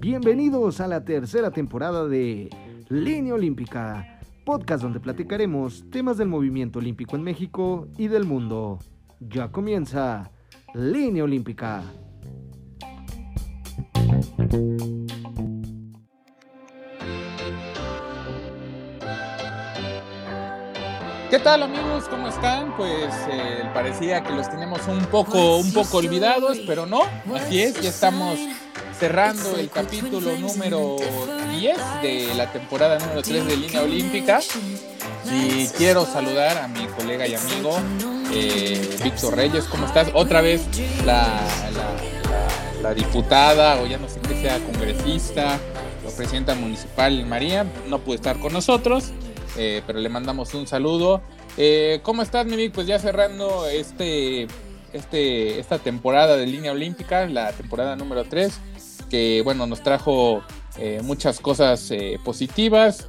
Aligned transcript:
Bienvenidos 0.00 0.80
a 0.80 0.88
la 0.88 1.04
tercera 1.04 1.50
temporada 1.50 2.08
de 2.08 2.48
Línea 2.88 3.34
Olímpica, 3.34 4.18
podcast 4.46 4.82
donde 4.82 4.98
platicaremos 4.98 5.84
temas 5.90 6.16
del 6.16 6.26
movimiento 6.26 6.78
olímpico 6.78 7.16
en 7.16 7.22
México 7.22 7.86
y 7.98 8.08
del 8.08 8.24
mundo. 8.24 8.78
Ya 9.20 9.52
comienza 9.52 10.30
Línea 10.72 11.24
Olímpica. 11.24 11.82
¿Qué 21.28 21.38
tal 21.40 21.62
amigos? 21.62 22.08
¿Cómo 22.08 22.28
están? 22.28 22.74
Pues 22.74 23.14
eh, 23.30 23.64
parecía 23.74 24.24
que 24.24 24.32
los 24.32 24.48
tenemos 24.48 24.80
un 24.88 25.04
poco, 25.04 25.58
un 25.58 25.70
poco 25.74 25.98
olvidados, 25.98 26.58
pero 26.66 26.86
no, 26.86 27.02
así 27.34 27.60
es, 27.60 27.78
ya 27.82 27.90
estamos 27.90 28.38
cerrando 29.00 29.56
el 29.56 29.70
capítulo 29.70 30.36
número 30.36 30.96
10 31.58 31.78
de 32.02 32.34
la 32.36 32.52
temporada 32.52 32.98
número 32.98 33.22
3 33.22 33.46
de 33.46 33.56
Línea 33.56 33.82
Olímpica. 33.82 34.40
Y 35.32 35.68
quiero 35.68 36.04
saludar 36.04 36.58
a 36.58 36.68
mi 36.68 36.86
colega 36.88 37.26
y 37.26 37.34
amigo 37.34 37.78
eh, 38.34 38.98
Víctor 39.02 39.36
Reyes, 39.36 39.64
¿cómo 39.64 39.86
estás? 39.86 40.10
Otra 40.12 40.42
vez 40.42 40.60
la, 41.06 41.40
la, 42.82 42.92
diputada, 42.92 43.80
o 43.80 43.86
ya 43.86 43.96
no 43.96 44.06
sé 44.06 44.20
qué 44.20 44.38
sea, 44.38 44.58
congresista, 44.58 45.58
la 46.04 46.10
presidenta 46.14 46.54
municipal 46.54 47.24
María, 47.24 47.64
no 47.88 48.00
puede 48.00 48.16
estar 48.16 48.38
con 48.38 48.52
nosotros. 48.52 49.12
Eh, 49.56 49.82
pero 49.86 49.98
le 49.98 50.10
mandamos 50.10 50.52
un 50.52 50.66
saludo. 50.66 51.22
Eh, 51.56 52.00
¿Cómo 52.02 52.20
estás, 52.20 52.44
Mimic? 52.44 52.72
Pues 52.72 52.86
ya 52.86 52.98
cerrando 52.98 53.66
este, 53.66 54.46
este, 54.92 55.58
esta 55.58 55.78
temporada 55.78 56.36
de 56.36 56.46
línea 56.46 56.72
olímpica, 56.72 57.24
la 57.26 57.50
temporada 57.52 57.96
número 57.96 58.24
3, 58.24 58.60
que 59.10 59.42
bueno, 59.44 59.66
nos 59.66 59.82
trajo 59.82 60.42
eh, 60.78 61.00
muchas 61.02 61.40
cosas 61.40 61.92
positivas. 62.24 63.08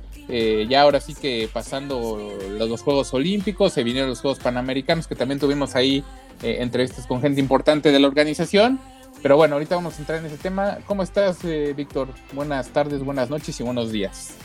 ya 0.70 0.82
ahora 0.82 1.00
sí 1.00 1.14
que 1.14 1.50
pasando 1.52 2.40
los, 2.58 2.70
los, 2.70 2.82
Juegos 2.82 3.14
Olímpicos, 3.14 3.74
se 3.74 3.84
vinieron 3.84 4.10
los 4.10 4.22
Juegos 4.22 4.40
Panamericanos, 4.40 5.08
que 5.08 5.16
también 5.16 5.40
tuvimos 5.40 5.76
ahí 5.76 6.04
entrevistas 6.42 7.06
con 7.06 7.22
gente 7.22 7.40
importante 7.40 7.92
de 7.92 8.00
la 8.00 8.08
organización. 8.08 8.80
Pero 9.22 9.38
bueno, 9.38 9.56
ahorita 9.56 9.76
vamos 9.76 9.96
a 9.96 10.00
entrar 10.00 10.20
en 10.20 10.26
ese 10.26 10.38
tema. 10.38 10.80
¿Cómo 10.88 11.04
estás, 11.04 11.40
Víctor? 11.76 12.08
Buenas 12.34 12.70
tardes, 12.70 13.04
buenas 13.04 13.30
noches 13.30 13.60
y 13.60 13.64
buenos 13.64 13.92
días. 13.92 14.38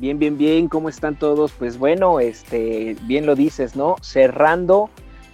Bien, 0.00 0.18
bien, 0.18 0.38
bien, 0.38 0.68
¿cómo 0.68 0.88
están 0.88 1.16
todos? 1.16 1.50
Pues 1.52 1.76
bueno, 1.76 2.20
este, 2.20 2.96
bien 3.02 3.26
lo 3.26 3.34
dices, 3.34 3.74
¿no? 3.74 3.96
Cerrando 4.00 4.90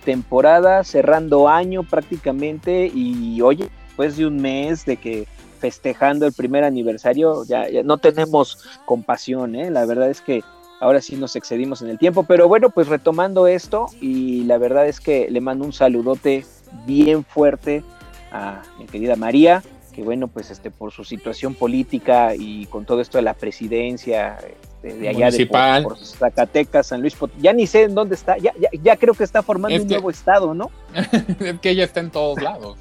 temporada, 0.07 0.85
cerrando 0.85 1.49
año 1.49 1.83
prácticamente 1.83 2.91
y 2.95 3.43
oye, 3.43 3.69
después 3.87 4.17
de 4.17 4.27
un 4.27 4.37
mes 4.37 4.87
de 4.87 4.97
que 4.97 5.27
festejando 5.65 6.27
el 6.27 6.35
primer 6.35 6.63
aniversario, 6.63 7.43
ya, 7.47 7.65
no 7.85 7.97
tenemos 7.97 8.59
compasión, 8.85 9.57
¿eh? 9.57 9.71
La 9.71 9.87
verdad 9.87 10.11
es 10.11 10.21
que 10.21 10.45
ahora 10.79 11.01
sí 11.01 11.17
nos 11.17 11.37
excedimos 11.37 11.81
en 11.81 11.89
el 11.89 11.99
tiempo, 11.99 12.25
pero 12.25 12.49
bueno, 12.49 12.69
pues 12.69 12.89
retomando 12.89 13.47
esto 13.47 13.87
y 13.99 14.45
la 14.45 14.59
verdad 14.59 14.87
es 14.87 15.01
que 15.01 15.31
le 15.31 15.41
mando 15.41 15.65
un 15.65 15.73
saludote 15.73 16.45
bien 16.85 17.25
fuerte 17.25 17.83
a 18.31 18.61
mi 18.79 18.85
querida 18.85 19.17
María, 19.17 19.63
que 19.95 20.03
bueno, 20.03 20.29
pues 20.29 20.51
este 20.51 20.71
por 20.71 20.93
su 20.93 21.05
situación 21.05 21.55
política 21.55 22.35
y 22.35 22.67
con 22.67 22.85
todo 22.85 23.01
esto 23.01 23.19
de 23.19 23.23
la 23.23 23.35
presidencia 23.35 24.39
este, 24.39 24.99
de 24.99 25.09
allá 25.09 25.31
de 25.31 25.47
por, 25.47 25.99
Zacatecas, 25.99 26.89
San 26.89 27.01
Luis 27.01 27.15
Potosí, 27.15 27.41
ya 27.41 27.53
ni 27.53 27.67
sé 27.67 27.85
en 27.85 27.95
dónde 27.95 28.15
está, 28.15 28.37
ya, 28.39 28.53
ya, 28.83 28.97
creo 28.97 29.15
que 29.15 29.25
está 29.25 29.43
formando 29.43 29.81
un 29.81 29.89
nuevo 29.89 30.11
estado, 30.11 30.53
¿no? 30.53 30.71
es 31.41 31.61
que 31.61 31.71
ella 31.71 31.85
está 31.85 32.01
en 32.01 32.11
todos 32.11 32.43
lados, 32.43 32.77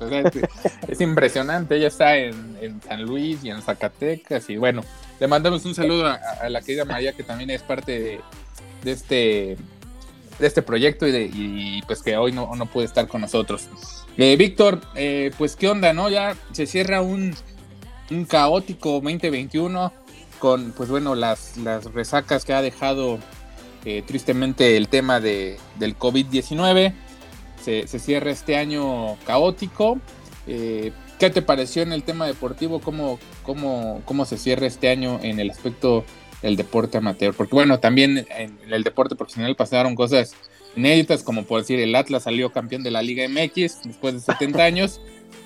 es, 0.87 1.01
impresionante, 1.01 1.75
ella 1.75 1.87
está 1.87 2.17
en, 2.17 2.81
San 2.87 3.03
Luis 3.03 3.43
y 3.43 3.49
en 3.49 3.61
Zacatecas 3.61 4.49
y 4.49 4.57
bueno, 4.57 4.83
le 5.19 5.27
mandamos 5.27 5.65
un 5.65 5.75
saludo 5.75 6.07
a, 6.07 6.49
la 6.49 6.61
querida 6.61 6.85
María 6.85 7.13
que 7.13 7.23
también 7.23 7.49
es 7.49 7.61
parte 7.61 8.19
de, 8.83 8.91
este 8.91 9.57
de 10.39 10.47
este 10.47 10.63
proyecto 10.63 11.07
y, 11.07 11.11
de, 11.11 11.29
y 11.31 11.81
pues 11.83 12.01
que 12.01 12.17
hoy 12.17 12.31
no, 12.31 12.55
no 12.55 12.65
puede 12.65 12.87
estar 12.87 13.07
con 13.07 13.21
nosotros. 13.21 13.67
Eh, 14.17 14.35
Víctor, 14.37 14.79
eh, 14.95 15.31
pues 15.37 15.55
qué 15.55 15.67
onda, 15.67 15.91
¿no? 15.91 16.09
Ya 16.09 16.35
se 16.51 16.67
cierra 16.67 17.01
un, 17.01 17.33
un 18.11 18.25
caótico 18.25 18.91
2021 19.01 19.91
con, 20.37 20.71
pues 20.73 20.89
bueno, 20.89 21.15
las, 21.15 21.57
las 21.57 21.91
resacas 21.93 22.45
que 22.45 22.53
ha 22.53 22.61
dejado 22.61 23.17
eh, 23.85 24.03
tristemente 24.05 24.77
el 24.77 24.87
tema 24.87 25.19
de, 25.19 25.57
del 25.79 25.97
COVID-19. 25.97 26.93
Se, 27.63 27.87
cierra 27.87 28.29
este 28.29 28.57
año 28.57 29.15
caótico. 29.25 29.99
¿Qué 30.45 31.29
te 31.29 31.41
pareció 31.41 31.81
en 31.81 31.93
el 31.93 32.03
tema 32.03 32.27
deportivo? 32.27 32.81
¿Cómo, 32.81 33.17
cómo, 33.43 34.01
¿Cómo 34.03 34.25
se 34.25 34.37
cierra 34.37 34.67
este 34.67 34.89
año 34.89 35.19
en 35.23 35.39
el 35.39 35.49
aspecto 35.49 36.03
del 36.41 36.57
deporte 36.57 36.97
amateur? 36.97 37.33
Porque 37.33 37.55
bueno, 37.55 37.79
también 37.79 38.27
en 38.37 38.59
el 38.69 38.83
deporte 38.83 39.15
profesional 39.15 39.55
pasaron 39.55 39.95
cosas 39.95 40.35
inéditas, 40.75 41.23
como 41.23 41.45
por 41.45 41.61
decir 41.61 41.79
el 41.79 41.95
Atlas 41.95 42.23
salió 42.23 42.51
campeón 42.51 42.83
de 42.83 42.91
la 42.91 43.01
Liga 43.01 43.27
MX 43.27 43.83
después 43.83 44.13
de 44.13 44.19
70 44.19 44.63
años. 44.63 45.01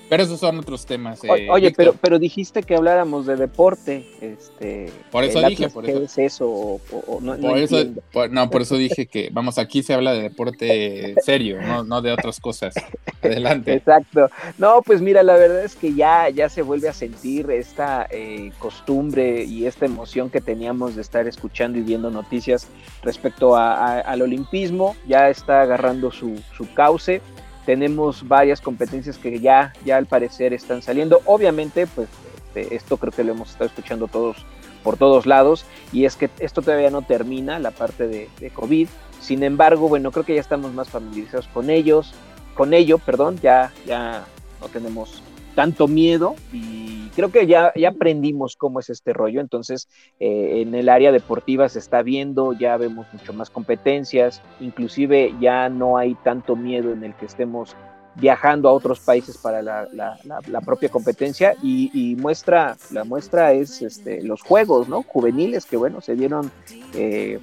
Pero 0.08 0.22
esos 0.22 0.40
son 0.40 0.58
otros 0.58 0.86
temas. 0.86 1.22
Eh, 1.24 1.48
oye, 1.50 1.72
pero, 1.76 1.94
pero 2.00 2.18
dijiste 2.18 2.62
que 2.62 2.74
habláramos 2.74 3.26
de 3.26 3.36
deporte. 3.36 4.06
Este, 4.20 4.90
por 5.10 5.24
eso 5.24 5.40
dije, 5.42 5.68
por 5.68 5.88
eso. 5.88 5.98
¿Qué 5.98 6.04
es 6.04 6.18
eso? 6.18 6.80
no, 7.20 7.36
por 7.36 7.58
eso 7.58 7.84
no, 8.30 8.50
por 8.50 8.62
eso 8.62 8.76
dije 8.76 9.06
que, 9.06 9.28
vamos, 9.32 9.58
aquí 9.58 9.82
se 9.82 9.94
habla 9.94 10.12
de 10.12 10.22
deporte 10.22 11.14
serio, 11.22 11.60
no, 11.60 11.84
no 11.84 12.00
de 12.00 12.12
otras 12.12 12.40
cosas. 12.40 12.74
Adelante. 13.22 13.74
Exacto. 13.74 14.30
No, 14.56 14.80
pues 14.82 15.02
mira, 15.02 15.22
la 15.22 15.34
verdad 15.34 15.64
es 15.64 15.76
que 15.76 15.92
ya, 15.94 16.28
ya 16.30 16.48
se 16.48 16.62
vuelve 16.62 16.88
a 16.88 16.92
sentir 16.92 17.50
esta 17.50 18.06
eh, 18.10 18.52
costumbre 18.58 19.44
y 19.44 19.66
esta 19.66 19.86
emoción 19.86 20.30
que 20.30 20.40
teníamos 20.40 20.94
de 20.94 21.02
estar 21.02 21.26
escuchando 21.26 21.78
y 21.78 21.82
viendo 21.82 22.10
noticias 22.10 22.66
respecto 23.02 23.56
al 23.56 24.22
olimpismo. 24.22 24.96
Ya 25.06 25.28
está 25.28 25.62
agarrando 25.62 26.10
su, 26.10 26.40
su 26.56 26.72
cauce 26.72 27.20
tenemos 27.68 28.26
varias 28.26 28.62
competencias 28.62 29.18
que 29.18 29.40
ya, 29.40 29.74
ya 29.84 29.98
al 29.98 30.06
parecer 30.06 30.54
están 30.54 30.80
saliendo. 30.80 31.20
Obviamente, 31.26 31.86
pues 31.86 32.08
este, 32.34 32.74
esto 32.74 32.96
creo 32.96 33.12
que 33.12 33.22
lo 33.22 33.32
hemos 33.32 33.50
estado 33.50 33.66
escuchando 33.66 34.08
todos 34.08 34.46
por 34.82 34.96
todos 34.96 35.26
lados 35.26 35.66
y 35.92 36.06
es 36.06 36.16
que 36.16 36.30
esto 36.38 36.62
todavía 36.62 36.88
no 36.88 37.02
termina 37.02 37.58
la 37.58 37.70
parte 37.70 38.08
de, 38.08 38.30
de 38.40 38.48
COVID. 38.48 38.88
Sin 39.20 39.42
embargo, 39.42 39.86
bueno, 39.86 40.12
creo 40.12 40.24
que 40.24 40.34
ya 40.34 40.40
estamos 40.40 40.72
más 40.72 40.88
familiarizados 40.88 41.46
con 41.48 41.68
ellos, 41.68 42.14
con 42.54 42.72
ello, 42.72 42.96
perdón, 42.96 43.38
ya, 43.42 43.70
ya 43.84 44.24
no 44.62 44.68
tenemos 44.68 45.22
tanto 45.54 45.88
miedo 45.88 46.34
y 46.52 47.08
creo 47.18 47.32
que 47.32 47.48
ya, 47.48 47.72
ya 47.74 47.88
aprendimos 47.88 48.54
cómo 48.56 48.78
es 48.78 48.90
este 48.90 49.12
rollo. 49.12 49.40
Entonces, 49.40 49.88
eh, 50.20 50.62
en 50.62 50.72
el 50.76 50.88
área 50.88 51.10
deportiva 51.10 51.68
se 51.68 51.80
está 51.80 52.02
viendo, 52.02 52.52
ya 52.52 52.76
vemos 52.76 53.06
mucho 53.12 53.32
más 53.32 53.50
competencias, 53.50 54.40
inclusive 54.60 55.34
ya 55.40 55.68
no 55.68 55.98
hay 55.98 56.14
tanto 56.22 56.54
miedo 56.54 56.92
en 56.92 57.02
el 57.02 57.14
que 57.14 57.26
estemos 57.26 57.74
viajando 58.14 58.68
a 58.68 58.72
otros 58.72 59.00
países 59.00 59.36
para 59.36 59.62
la, 59.62 60.60
propia 60.64 60.88
competencia 60.88 61.56
y, 61.60 62.16
muestra, 62.18 62.76
la 62.92 63.02
muestra 63.02 63.52
es 63.52 63.82
este, 63.82 64.22
los 64.22 64.42
juegos, 64.42 64.88
¿no? 64.88 65.02
Juveniles 65.02 65.66
que, 65.66 65.76
bueno, 65.76 66.00
se 66.00 66.14
dieron, 66.14 66.52
eh, 66.94 67.40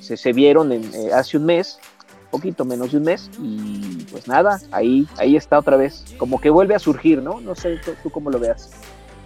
se, 0.00 0.16
se, 0.18 0.32
vieron 0.34 0.70
en, 0.72 0.84
eh, 0.94 1.12
hace 1.14 1.38
un 1.38 1.46
mes 1.46 1.78
poquito 2.30 2.64
menos 2.64 2.92
de 2.92 2.98
un 2.98 3.04
mes 3.04 3.30
y 3.40 4.04
pues 4.10 4.28
nada, 4.28 4.60
ahí, 4.70 5.06
ahí 5.18 5.36
está 5.36 5.58
otra 5.58 5.76
vez, 5.76 6.04
como 6.18 6.40
que 6.40 6.50
vuelve 6.50 6.74
a 6.74 6.78
surgir, 6.78 7.22
¿no? 7.22 7.40
No 7.40 7.54
sé 7.54 7.78
tú, 8.02 8.10
cómo 8.10 8.30
lo 8.30 8.38
veas. 8.38 8.70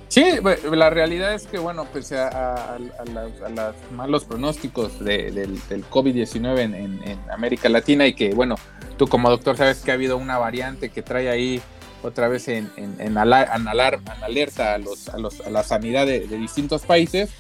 Sí, 0.09 0.25
la 0.71 0.91
realidad 0.91 1.33
es 1.33 1.47
que, 1.47 1.59
bueno, 1.59 1.87
pues 1.91 2.13
a, 2.13 2.79
los 2.79 3.75
malos 3.93 4.25
pronósticos 4.27 5.03
del, 5.03 5.59
COVID-19 5.91 6.61
en, 6.61 7.19
América 7.33 7.71
Latina 7.71 8.07
y 8.07 8.13
que, 8.13 8.35
bueno, 8.35 8.57
tú 8.99 9.09
como 9.09 9.31
doctor 9.31 9.57
sabes 9.57 9.81
que 9.81 9.91
ha 9.91 9.95
habido 9.95 10.19
una 10.19 10.37
variante 10.37 10.91
que 10.91 11.01
trae 11.01 11.31
ahí 11.31 11.63
otra 12.03 12.29
vez 12.29 12.49
en, 12.49 12.71
en, 12.77 13.17
alerta 13.17 14.75
a, 14.75 14.79
los, 14.79 15.09
a, 15.09 15.19
los, 15.19 15.41
a 15.41 15.51
la 15.51 15.63
sanidad 15.63 16.07
de, 16.07 16.21
distintos 16.27 16.83
países, 16.83 17.31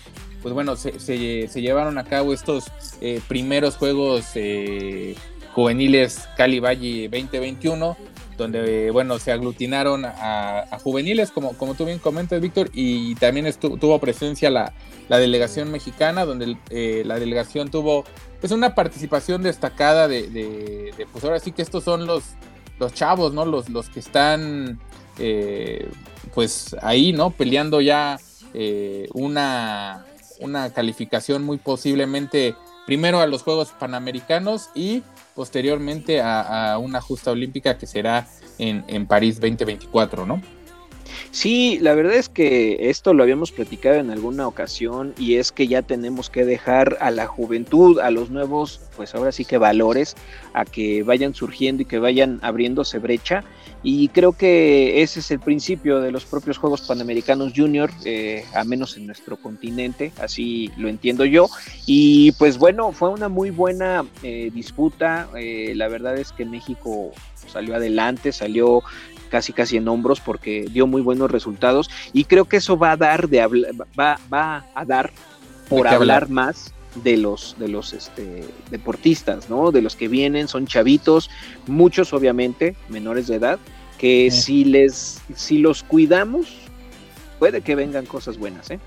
pues 0.40 0.54
bueno, 0.54 0.76
se, 0.76 0.98
se, 0.98 1.60
llevaron 1.60 1.98
a 1.98 2.04
cabo 2.04 2.32
estos 2.32 2.64
eh, 3.00 3.20
primeros 3.28 3.76
juegos 3.76 4.30
eh, 4.34 5.14
juveniles 5.54 6.28
Cali 6.36 6.60
Valle 6.60 7.08
2021, 7.08 7.96
donde 8.36 8.90
bueno, 8.90 9.18
se 9.18 9.32
aglutinaron 9.32 10.04
a, 10.04 10.66
juveniles, 10.82 11.30
como, 11.30 11.56
como 11.56 11.74
tú 11.74 11.84
bien 11.84 11.98
comentas, 11.98 12.40
Víctor, 12.40 12.70
y 12.72 13.14
también 13.16 13.52
tuvo 13.60 13.98
presencia 13.98 14.50
la, 14.50 14.72
la, 15.08 15.18
delegación 15.18 15.70
mexicana, 15.70 16.24
donde 16.24 16.56
eh, 16.70 17.02
la 17.04 17.18
delegación 17.18 17.70
tuvo 17.70 18.04
pues 18.40 18.52
una 18.52 18.74
participación 18.74 19.42
destacada 19.42 20.08
de, 20.08 20.92
pues 21.12 21.24
ahora 21.24 21.38
sí 21.38 21.52
que 21.52 21.62
estos 21.62 21.84
son 21.84 22.06
los, 22.06 22.24
los 22.80 22.92
chavos, 22.94 23.32
¿no? 23.32 23.44
Los, 23.44 23.68
los 23.68 23.88
que 23.88 24.00
están 24.00 24.80
eh, 25.18 25.88
pues 26.34 26.74
ahí, 26.82 27.12
¿no? 27.12 27.30
Peleando 27.30 27.80
ya 27.80 28.18
eh, 28.54 29.08
una, 29.12 30.04
una 30.40 30.72
calificación 30.72 31.44
muy 31.44 31.58
posiblemente 31.58 32.56
primero 32.86 33.20
a 33.20 33.26
los 33.26 33.42
Juegos 33.42 33.72
Panamericanos 33.78 34.70
y 34.74 35.02
posteriormente 35.34 36.20
a, 36.20 36.78
una 36.78 37.00
justa 37.00 37.30
olímpica 37.30 37.78
que 37.78 37.86
será 37.86 38.28
en, 38.58 39.06
París 39.06 39.40
2024, 39.40 40.26
¿no? 40.26 40.40
Sí, 41.30 41.78
la 41.80 41.94
verdad 41.94 42.14
es 42.14 42.28
que 42.28 42.90
esto 42.90 43.14
lo 43.14 43.22
habíamos 43.22 43.52
platicado 43.52 43.96
en 43.96 44.10
alguna 44.10 44.46
ocasión 44.46 45.14
y 45.18 45.36
es 45.36 45.50
que 45.50 45.66
ya 45.66 45.82
tenemos 45.82 46.30
que 46.30 46.44
dejar 46.44 46.98
a 47.00 47.10
la 47.10 47.26
juventud, 47.26 47.98
a 48.00 48.10
los 48.10 48.30
nuevos, 48.30 48.80
pues 48.96 49.14
ahora 49.14 49.32
sí 49.32 49.44
que 49.44 49.58
valores, 49.58 50.14
a 50.52 50.64
que 50.64 51.02
vayan 51.02 51.34
surgiendo 51.34 51.82
y 51.82 51.86
que 51.86 51.98
vayan 51.98 52.38
abriéndose 52.42 52.98
brecha. 52.98 53.44
Y 53.82 54.08
creo 54.08 54.32
que 54.32 55.02
ese 55.02 55.20
es 55.20 55.30
el 55.30 55.40
principio 55.40 56.00
de 56.00 56.12
los 56.12 56.24
propios 56.24 56.58
Juegos 56.58 56.82
Panamericanos 56.82 57.52
Junior, 57.54 57.90
eh, 58.04 58.44
a 58.54 58.64
menos 58.64 58.96
en 58.96 59.06
nuestro 59.06 59.36
continente, 59.36 60.12
así 60.20 60.70
lo 60.76 60.88
entiendo 60.88 61.24
yo. 61.24 61.48
Y 61.84 62.32
pues 62.32 62.58
bueno, 62.58 62.92
fue 62.92 63.08
una 63.08 63.28
muy 63.28 63.50
buena 63.50 64.04
eh, 64.22 64.50
disputa. 64.54 65.28
Eh, 65.36 65.72
la 65.74 65.88
verdad 65.88 66.16
es 66.16 66.30
que 66.32 66.44
México 66.44 67.10
salió 67.52 67.74
adelante, 67.74 68.30
salió 68.30 68.82
casi 69.30 69.52
casi 69.52 69.78
en 69.78 69.88
hombros 69.88 70.20
porque 70.20 70.66
dio 70.70 70.86
muy 70.86 71.00
buenos 71.00 71.30
resultados 71.30 71.88
y 72.12 72.24
creo 72.24 72.44
que 72.44 72.58
eso 72.58 72.76
va 72.76 72.92
a 72.92 72.96
dar 72.98 73.30
de 73.30 73.46
va, 73.98 74.20
va 74.30 74.66
a 74.74 74.84
dar 74.84 75.10
por 75.70 75.88
hablar, 75.88 76.28
más 76.28 76.74
de 76.96 77.16
los 77.16 77.56
de 77.58 77.68
los 77.68 77.92
este, 77.92 78.44
deportistas, 78.70 79.48
¿no? 79.48 79.70
De 79.70 79.82
los 79.82 79.96
que 79.96 80.08
vienen, 80.08 80.48
son 80.48 80.66
chavitos, 80.66 81.30
muchos 81.66 82.12
obviamente 82.12 82.76
menores 82.88 83.26
de 83.26 83.36
edad, 83.36 83.58
que 83.98 84.30
si 84.30 84.64
les 84.64 85.20
si 85.34 85.58
los 85.58 85.82
cuidamos 85.82 86.46
puede 87.38 87.62
que 87.62 87.74
vengan 87.74 88.06
cosas 88.06 88.38
buenas, 88.38 88.70
¿eh? 88.70 88.80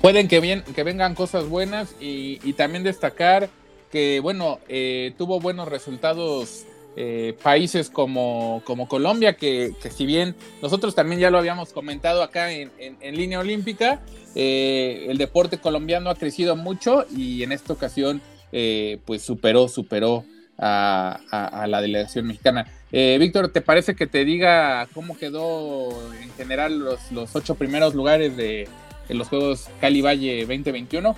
Pueden 0.00 0.28
que, 0.28 0.40
bien, 0.40 0.62
que 0.74 0.82
vengan 0.82 1.14
cosas 1.14 1.48
buenas 1.48 1.94
y, 2.00 2.38
y 2.42 2.52
también 2.52 2.82
destacar 2.84 3.48
que, 3.90 4.20
bueno, 4.20 4.58
eh, 4.68 5.14
tuvo 5.16 5.40
buenos 5.40 5.68
resultados 5.68 6.64
eh, 6.98 7.36
países 7.42 7.90
como, 7.90 8.62
Colombia, 8.88 9.34
que, 9.36 9.74
si 9.94 10.06
bien 10.06 10.34
nosotros 10.62 10.94
también 10.94 11.20
ya 11.20 11.30
lo 11.30 11.36
habíamos 11.36 11.74
comentado 11.74 12.22
acá 12.22 12.50
en, 12.50 12.70
línea 13.02 13.38
olímpica, 13.38 14.00
eh, 14.34 15.04
el 15.08 15.18
deporte 15.18 15.58
colombiano 15.58 16.08
ha 16.08 16.14
crecido 16.14 16.56
mucho 16.56 17.04
y 17.14 17.42
en 17.42 17.52
esta 17.52 17.74
ocasión 17.74 18.22
eh, 18.50 18.98
pues 19.04 19.20
superó, 19.20 19.68
superó 19.68 20.24
a, 20.56 21.66
la 21.68 21.82
delegación 21.82 22.28
mexicana. 22.28 22.66
Víctor, 22.90 23.48
¿te 23.48 23.60
parece 23.60 23.94
que 23.94 24.06
te 24.06 24.24
diga 24.24 24.88
cómo 24.94 25.18
quedó 25.18 25.90
en 26.14 26.30
general 26.32 26.78
los, 26.78 27.12
los 27.12 27.36
ocho 27.36 27.56
primeros 27.56 27.94
lugares 27.94 28.38
de, 28.38 28.68
de 29.06 29.14
los 29.14 29.28
Juegos 29.28 29.68
Cali 29.82 30.00
Valle 30.00 30.46
2021? 30.46 31.14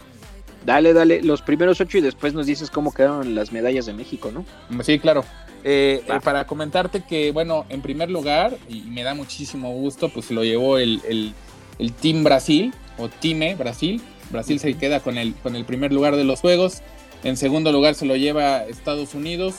Dale, 0.64 0.92
dale, 0.92 1.22
los 1.22 1.42
primeros 1.42 1.80
ocho 1.80 1.98
y 1.98 2.00
después 2.00 2.34
nos 2.34 2.46
dices 2.46 2.70
cómo 2.70 2.92
quedaron 2.92 3.34
las 3.34 3.52
medallas 3.52 3.86
de 3.86 3.94
México, 3.94 4.30
¿no? 4.32 4.44
Sí, 4.82 4.98
claro. 4.98 5.24
Eh, 5.64 6.02
eh, 6.06 6.20
para 6.22 6.46
comentarte 6.46 7.02
que, 7.02 7.32
bueno, 7.32 7.66
en 7.68 7.82
primer 7.82 8.10
lugar, 8.10 8.56
y 8.68 8.82
me 8.82 9.02
da 9.02 9.14
muchísimo 9.14 9.72
gusto, 9.72 10.08
pues 10.08 10.30
lo 10.30 10.44
llevó 10.44 10.78
el, 10.78 11.00
el, 11.78 11.92
Team 11.92 12.24
Brasil, 12.24 12.72
o 12.96 13.08
Time 13.08 13.54
Brasil. 13.54 14.00
Brasil 14.30 14.58
se 14.58 14.74
queda 14.74 15.00
con 15.00 15.16
el, 15.16 15.34
con 15.34 15.56
el 15.56 15.64
primer 15.64 15.92
lugar 15.92 16.16
de 16.16 16.24
los 16.24 16.40
juegos. 16.40 16.82
En 17.24 17.36
segundo 17.36 17.72
lugar 17.72 17.94
se 17.94 18.06
lo 18.06 18.16
lleva 18.16 18.64
Estados 18.64 19.14
Unidos. 19.14 19.54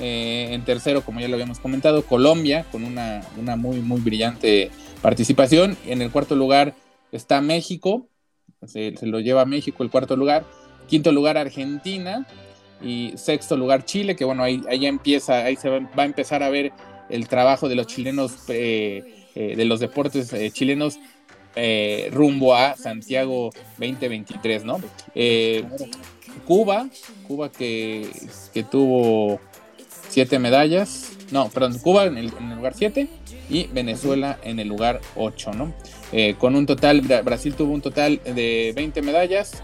Eh, 0.00 0.48
en 0.52 0.64
tercero, 0.64 1.02
como 1.02 1.20
ya 1.20 1.28
lo 1.28 1.34
habíamos 1.34 1.60
comentado, 1.60 2.02
Colombia, 2.04 2.66
con 2.72 2.84
una, 2.84 3.22
una 3.38 3.56
muy, 3.56 3.80
muy 3.80 4.00
brillante 4.00 4.70
participación. 5.00 5.76
En 5.86 6.02
el 6.02 6.10
cuarto 6.10 6.34
lugar 6.34 6.74
está 7.12 7.40
México, 7.40 8.08
se, 8.66 8.94
lo 9.02 9.20
lleva 9.20 9.44
México 9.44 9.82
el 9.82 9.90
cuarto 9.90 10.16
lugar. 10.16 10.44
Quinto 10.88 11.12
lugar 11.12 11.38
Argentina, 11.38 12.26
y 12.82 13.12
sexto 13.16 13.56
lugar 13.56 13.84
Chile, 13.84 14.16
que 14.16 14.24
bueno, 14.24 14.42
ahí, 14.42 14.62
ahí 14.68 14.86
empieza, 14.86 15.44
ahí 15.44 15.56
se 15.56 15.68
va, 15.68 15.88
a 15.96 16.04
empezar 16.04 16.42
a 16.42 16.50
ver 16.50 16.72
el 17.08 17.28
trabajo 17.28 17.68
de 17.68 17.76
los 17.76 17.86
chilenos, 17.86 18.32
eh, 18.48 19.26
eh, 19.34 19.54
de 19.56 19.64
los 19.64 19.80
deportes 19.80 20.32
eh, 20.32 20.50
chilenos 20.50 20.98
rumbo 22.10 22.54
a 22.54 22.76
Santiago 22.76 23.50
2023, 23.78 24.64
¿no? 24.64 24.80
Cuba, 26.46 26.88
Cuba 27.28 27.52
que, 27.52 28.08
que, 28.54 28.62
tuvo 28.62 29.38
siete 30.08 30.38
medallas, 30.38 31.12
no, 31.30 31.50
perdón, 31.50 31.78
Cuba 31.78 32.06
en 32.06 32.16
el, 32.16 32.32
lugar 32.56 32.72
siete 32.74 33.08
y 33.50 33.66
Venezuela 33.66 34.38
en 34.42 34.60
el 34.60 34.68
lugar 34.68 35.02
ocho, 35.14 35.52
¿no? 35.52 35.74
Con 36.38 36.56
un 36.56 36.66
total, 36.66 37.00
Brasil 37.00 37.54
tuvo 37.54 37.72
un 37.72 37.80
total 37.80 38.20
de 38.24 38.72
20 38.76 39.02
medallas, 39.02 39.62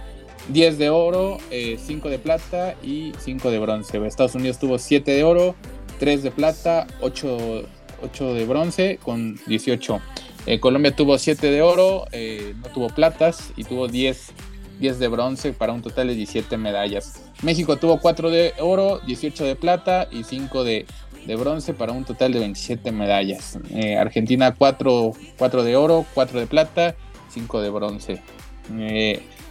10 0.48 0.78
de 0.78 0.90
oro, 0.90 1.38
5 1.50 1.50
eh, 1.50 2.10
de 2.10 2.18
plata 2.18 2.74
y 2.82 3.12
5 3.18 3.50
de 3.50 3.58
bronce. 3.58 4.06
Estados 4.06 4.34
Unidos 4.34 4.58
tuvo 4.58 4.78
7 4.78 5.10
de 5.10 5.24
oro, 5.24 5.54
3 5.98 6.22
de 6.22 6.30
plata, 6.30 6.86
8, 7.00 7.62
8 8.02 8.34
de 8.34 8.44
bronce 8.46 8.98
con 9.02 9.38
18. 9.46 10.00
Eh, 10.46 10.60
Colombia 10.60 10.94
tuvo 10.96 11.18
7 11.18 11.50
de 11.50 11.60
oro, 11.60 12.06
eh, 12.12 12.54
no 12.62 12.68
tuvo 12.70 12.88
platas 12.88 13.52
y 13.56 13.64
tuvo 13.64 13.88
10, 13.88 14.32
10 14.80 14.98
de 14.98 15.08
bronce 15.08 15.52
para 15.52 15.72
un 15.72 15.82
total 15.82 16.08
de 16.08 16.14
17 16.14 16.56
medallas. 16.56 17.22
México 17.42 17.76
tuvo 17.76 18.00
4 18.00 18.30
de 18.30 18.54
oro, 18.58 19.00
18 19.06 19.44
de 19.44 19.56
plata 19.56 20.08
y 20.10 20.24
5 20.24 20.64
de, 20.64 20.86
de 21.26 21.36
bronce 21.36 21.74
para 21.74 21.92
un 21.92 22.04
total 22.04 22.32
de 22.32 22.38
27 22.40 22.92
medallas. 22.92 23.58
Argentina 23.98 24.54
4, 24.54 25.12
4 25.36 25.62
de 25.64 25.76
oro, 25.76 26.06
4 26.14 26.40
de 26.40 26.46
plata, 26.46 26.94
5 27.30 27.60
de 27.60 27.70
bronce. 27.70 28.22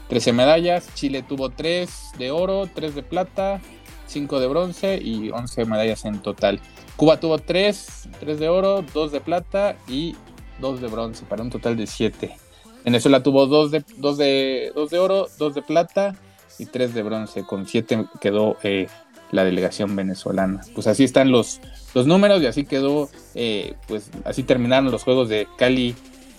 13 0.07 0.33
medallas. 0.33 0.93
Chile 0.93 1.23
tuvo 1.23 1.49
3 1.49 1.89
de 2.17 2.31
oro, 2.31 2.67
3 2.73 2.95
de 2.95 3.03
plata, 3.03 3.61
5 4.07 4.39
de 4.39 4.47
bronce 4.47 4.99
y 5.01 5.29
11 5.29 5.65
medallas 5.65 6.05
en 6.05 6.19
total. 6.21 6.59
Cuba 6.95 7.19
tuvo 7.19 7.37
3, 7.37 8.09
3 8.19 8.39
de 8.39 8.49
oro, 8.49 8.83
2 8.93 9.11
de 9.11 9.21
plata 9.21 9.75
y 9.87 10.15
2 10.59 10.81
de 10.81 10.87
bronce 10.87 11.25
para 11.25 11.43
un 11.43 11.49
total 11.49 11.77
de 11.77 11.87
7. 11.87 12.35
Venezuela 12.83 13.21
tuvo 13.21 13.45
2 13.47 13.71
de, 13.71 13.83
2 13.97 14.17
de, 14.17 14.71
2 14.73 14.89
de 14.89 14.99
oro, 14.99 15.27
2 15.37 15.55
de 15.55 15.61
plata 15.61 16.15
y 16.57 16.65
3 16.65 16.93
de 16.93 17.03
bronce. 17.03 17.43
Con 17.43 17.67
7 17.67 18.05
quedó 18.21 18.57
eh, 18.63 18.87
la 19.31 19.43
delegación 19.43 19.95
venezolana. 19.95 20.61
Pues 20.73 20.87
así 20.87 21.03
están 21.03 21.31
los, 21.31 21.59
los 21.93 22.07
números 22.07 22.41
y 22.41 22.45
así 22.45 22.65
quedó, 22.65 23.09
eh, 23.35 23.73
pues 23.87 24.09
así 24.25 24.43
terminaron 24.43 24.91
los 24.91 25.03
juegos 25.03 25.29
de 25.29 25.47
Cali, 25.57 25.95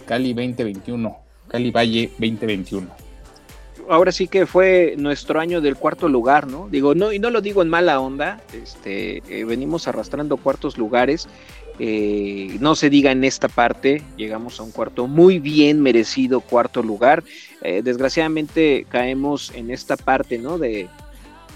Cali 0.06 0.32
2021, 0.32 1.18
Cali 1.48 1.70
Valle 1.70 2.10
2021 2.18 3.08
ahora 3.90 4.12
sí 4.12 4.28
que 4.28 4.44
fue 4.44 4.96
nuestro 4.98 5.40
año 5.40 5.62
del 5.62 5.74
cuarto 5.74 6.10
lugar, 6.10 6.46
¿no? 6.46 6.68
Digo, 6.70 6.94
no, 6.94 7.10
y 7.10 7.18
no 7.18 7.30
lo 7.30 7.40
digo 7.40 7.62
en 7.62 7.70
mala 7.70 8.00
onda, 8.00 8.38
este, 8.52 9.22
eh, 9.30 9.44
venimos 9.44 9.88
arrastrando 9.88 10.36
cuartos 10.36 10.76
lugares. 10.76 11.26
Eh, 11.78 12.58
no 12.60 12.74
se 12.74 12.90
diga 12.90 13.12
en 13.12 13.24
esta 13.24 13.48
parte, 13.48 14.02
llegamos 14.18 14.60
a 14.60 14.64
un 14.64 14.72
cuarto 14.72 15.06
muy 15.06 15.38
bien 15.38 15.80
merecido 15.80 16.40
cuarto 16.40 16.82
lugar. 16.82 17.24
Desgraciadamente 17.62 18.84
caemos 18.90 19.52
en 19.54 19.70
esta 19.70 19.96
parte, 19.96 20.36
¿no? 20.36 20.58
De, 20.58 20.86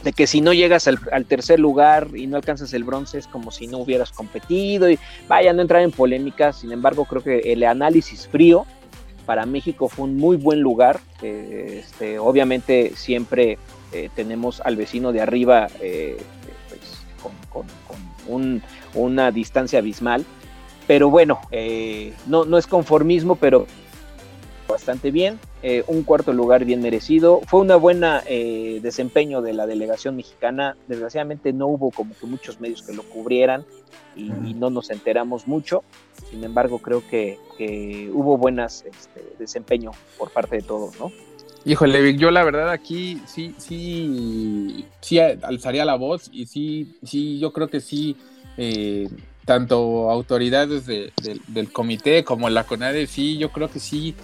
de 0.02 0.12
que 0.12 0.26
si 0.26 0.40
no 0.40 0.52
llegas 0.52 0.88
al, 0.88 1.24
tercer 1.26 1.60
lugar 1.60 2.08
y 2.14 2.26
no 2.26 2.36
alcanzas 2.36 2.72
el 2.72 2.84
bronce 2.84 3.18
es 3.18 3.26
como 3.26 3.50
si 3.50 3.66
no 3.66 3.78
hubieras 3.78 4.10
competido 4.10 4.90
y 4.90 4.98
vaya, 5.28 5.52
no 5.52 5.62
entrar 5.62 5.82
en 5.82 5.92
polémica, 5.92 6.52
sin 6.52 6.72
embargo 6.72 7.04
creo 7.04 7.22
que 7.22 7.52
el 7.52 7.62
análisis 7.64 8.26
frío 8.26 8.66
para 9.26 9.46
México 9.46 9.88
fue 9.88 10.06
un 10.06 10.16
muy 10.16 10.36
buen 10.36 10.60
lugar. 10.60 11.00
Eh, 11.22 11.82
este, 11.84 12.18
obviamente 12.18 12.92
siempre 12.96 13.58
eh, 13.92 14.08
tenemos 14.14 14.60
al 14.60 14.76
vecino 14.76 15.12
de 15.12 15.20
arriba 15.20 15.68
eh, 15.80 16.16
pues, 16.68 17.32
con, 17.48 18.62
una 18.94 19.30
distancia 19.30 19.78
abismal. 19.78 20.24
Pero 20.86 21.10
bueno, 21.10 21.40
no, 22.26 22.44
no 22.44 22.58
es 22.58 22.66
conformismo, 22.66 23.36
pero 23.36 23.66
bastante 24.68 25.10
bien. 25.10 25.38
un 25.86 26.02
cuarto 26.02 26.32
lugar 26.32 26.64
bien 26.64 26.82
merecido. 26.82 27.40
Fue 27.46 27.60
una 27.60 27.76
buena 27.76 28.22
desempeño 28.26 29.42
de 29.42 29.52
la 29.52 29.66
delegación 29.66 30.16
mexicana. 30.16 30.76
Desgraciadamente 30.88 31.52
no 31.52 31.66
hubo 31.66 31.90
como 31.90 32.14
que 32.18 32.26
muchos 32.26 32.60
medios 32.60 32.82
que 32.82 32.92
lo 32.92 33.02
cubrieran 33.02 33.64
y, 34.16 34.54
no 34.54 34.70
nos 34.70 34.90
enteramos 34.90 35.46
mucho. 35.46 35.82
Sin 36.30 36.44
embargo, 36.44 36.78
creo 36.78 37.02
que, 37.08 37.38
hubo 38.12 38.36
buenas 38.36 38.84
este, 38.84 39.22
desempeño 39.38 39.92
por 40.18 40.30
parte 40.30 40.56
de 40.56 40.62
todos, 40.62 40.98
¿no? 40.98 41.12
Híjole, 41.64 42.16
yo 42.16 42.32
la 42.32 42.42
verdad 42.42 42.70
aquí 42.70 43.22
sí, 43.26 43.54
sí, 43.56 44.84
sí 45.00 45.20
alzaría 45.20 45.84
la 45.84 45.94
voz 45.94 46.28
y 46.32 46.46
sí, 46.46 46.96
sí, 47.04 47.38
yo 47.38 47.52
creo 47.52 47.68
que 47.68 47.80
sí, 47.80 48.16
eh, 48.56 49.08
tanto 49.44 50.10
autoridades 50.10 50.86
del 50.86 51.72
comité 51.72 52.24
como 52.24 52.50
la 52.50 52.64
CONADE, 52.64 53.06
sí, 53.06 53.38
yo 53.38 53.50
creo 53.50 53.70
que 53.70 53.78
sí 53.78 54.16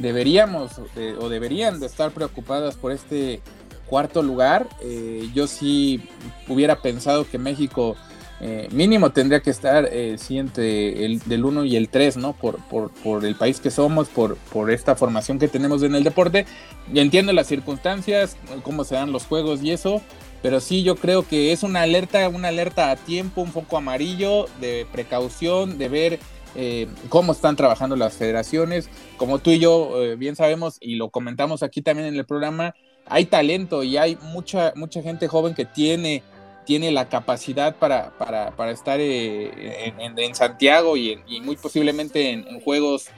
deberíamos 0.00 0.72
o 1.20 1.28
deberían 1.28 1.80
de 1.80 1.86
estar 1.86 2.10
preocupadas 2.10 2.76
por 2.76 2.92
este 2.92 3.40
cuarto 3.86 4.22
lugar. 4.22 4.68
Eh, 4.82 5.28
yo 5.34 5.46
sí 5.46 6.02
hubiera 6.48 6.76
pensado 6.76 7.28
que 7.28 7.38
México 7.38 7.96
eh, 8.42 8.68
mínimo 8.72 9.10
tendría 9.10 9.40
que 9.40 9.50
estar 9.50 9.86
eh, 9.92 10.16
el 10.56 11.18
del 11.26 11.44
1 11.44 11.64
y 11.64 11.76
el 11.76 11.90
3, 11.90 12.16
¿no? 12.16 12.32
Por, 12.32 12.58
por, 12.60 13.24
el 13.24 13.34
país 13.34 13.60
que 13.60 13.70
somos, 13.70 14.08
por, 14.08 14.36
por 14.36 14.70
esta 14.70 14.96
formación 14.96 15.38
que 15.38 15.48
tenemos 15.48 15.82
en 15.82 15.94
el 15.94 16.04
deporte. 16.04 16.46
Y 16.92 17.00
entiendo 17.00 17.32
las 17.32 17.48
circunstancias, 17.48 18.36
cómo 18.62 18.84
se 18.84 18.94
dan 18.94 19.12
los 19.12 19.26
juegos 19.26 19.62
y 19.62 19.72
eso, 19.72 20.00
pero 20.42 20.60
sí 20.60 20.82
yo 20.82 20.96
creo 20.96 21.26
que 21.26 21.52
es 21.52 21.62
una 21.62 21.82
alerta, 21.82 22.28
una 22.30 22.48
alerta 22.48 22.90
a 22.90 22.96
tiempo, 22.96 23.42
un 23.42 23.52
poco 23.52 23.76
amarillo, 23.76 24.46
de 24.60 24.86
precaución, 24.90 25.76
de 25.76 25.88
ver 25.90 26.18
eh, 26.54 26.88
cómo 27.08 27.32
están 27.32 27.56
trabajando 27.56 27.96
las 27.96 28.14
federaciones. 28.14 28.88
Como 29.16 29.38
tú 29.38 29.50
y 29.50 29.58
yo 29.58 30.02
eh, 30.02 30.16
bien 30.16 30.36
sabemos 30.36 30.78
y 30.80 30.96
lo 30.96 31.10
comentamos 31.10 31.62
aquí 31.62 31.82
también 31.82 32.08
en 32.08 32.16
el 32.16 32.26
programa, 32.26 32.74
hay 33.06 33.26
talento 33.26 33.82
y 33.82 33.96
hay 33.96 34.18
mucha, 34.22 34.72
mucha 34.76 35.02
gente 35.02 35.28
joven 35.28 35.54
que 35.54 35.64
tiene, 35.64 36.22
tiene 36.64 36.90
la 36.90 37.08
capacidad 37.08 37.76
para, 37.76 38.10
para, 38.18 38.70
estar 38.70 39.00
eh, 39.00 39.92
en, 39.98 40.34
Santiago 40.34 40.96
y, 40.96 41.18
muy 41.42 41.56
posiblemente 41.56 42.30
en, 42.30 42.60
Juegos 42.60 43.08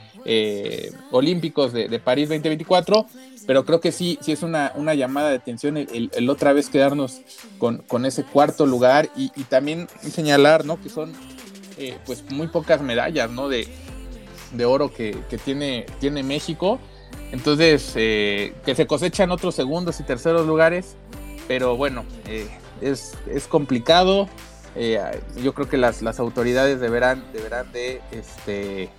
Olímpicos 1.11 1.73
de, 1.73 1.99
París 1.99 2.29
2024. 2.29 3.05
Pero 3.45 3.65
creo 3.65 3.81
que 3.81 3.91
sí, 3.91 4.17
sí 4.21 4.31
es 4.31 4.41
una, 4.41 4.71
una 4.75 4.93
llamada 4.93 5.29
de 5.29 5.35
atención 5.35 5.75
el, 5.75 6.29
otra 6.29 6.53
vez 6.53 6.69
quedarnos 6.69 7.19
con, 7.57 7.79
con 7.79 8.05
ese 8.05 8.23
cuarto 8.23 8.65
lugar 8.65 9.09
y, 9.17 9.31
y 9.35 9.43
también 9.43 9.89
señalar 10.01 10.63
¿no? 10.63 10.81
que 10.81 10.87
son 10.87 11.11
eh, 11.77 11.97
pues 12.05 12.23
muy 12.29 12.47
pocas 12.47 12.81
medallas, 12.81 13.29
¿no? 13.29 13.49
De, 13.49 13.67
oro 14.65 14.93
que, 14.93 15.15
tiene, 15.43 15.85
tiene 15.99 16.23
México. 16.23 16.79
Entonces, 17.31 17.93
eh, 17.95 18.53
que 18.65 18.75
se 18.75 18.85
cosechan 18.85 19.31
otros 19.31 19.55
segundos 19.55 19.99
y 19.99 20.03
terceros 20.03 20.45
lugares, 20.45 20.95
pero 21.47 21.75
bueno, 21.75 22.05
eh, 22.27 22.47
es, 22.81 23.15
complicado. 23.47 24.29
yo 25.41 25.53
creo 25.53 25.67
que 25.67 25.77
las, 25.77 26.01
las 26.01 26.19
autoridades 26.19 26.79
deberán, 26.79 27.23
deberán 27.33 27.71
de 27.71 28.01
este, 28.11 28.89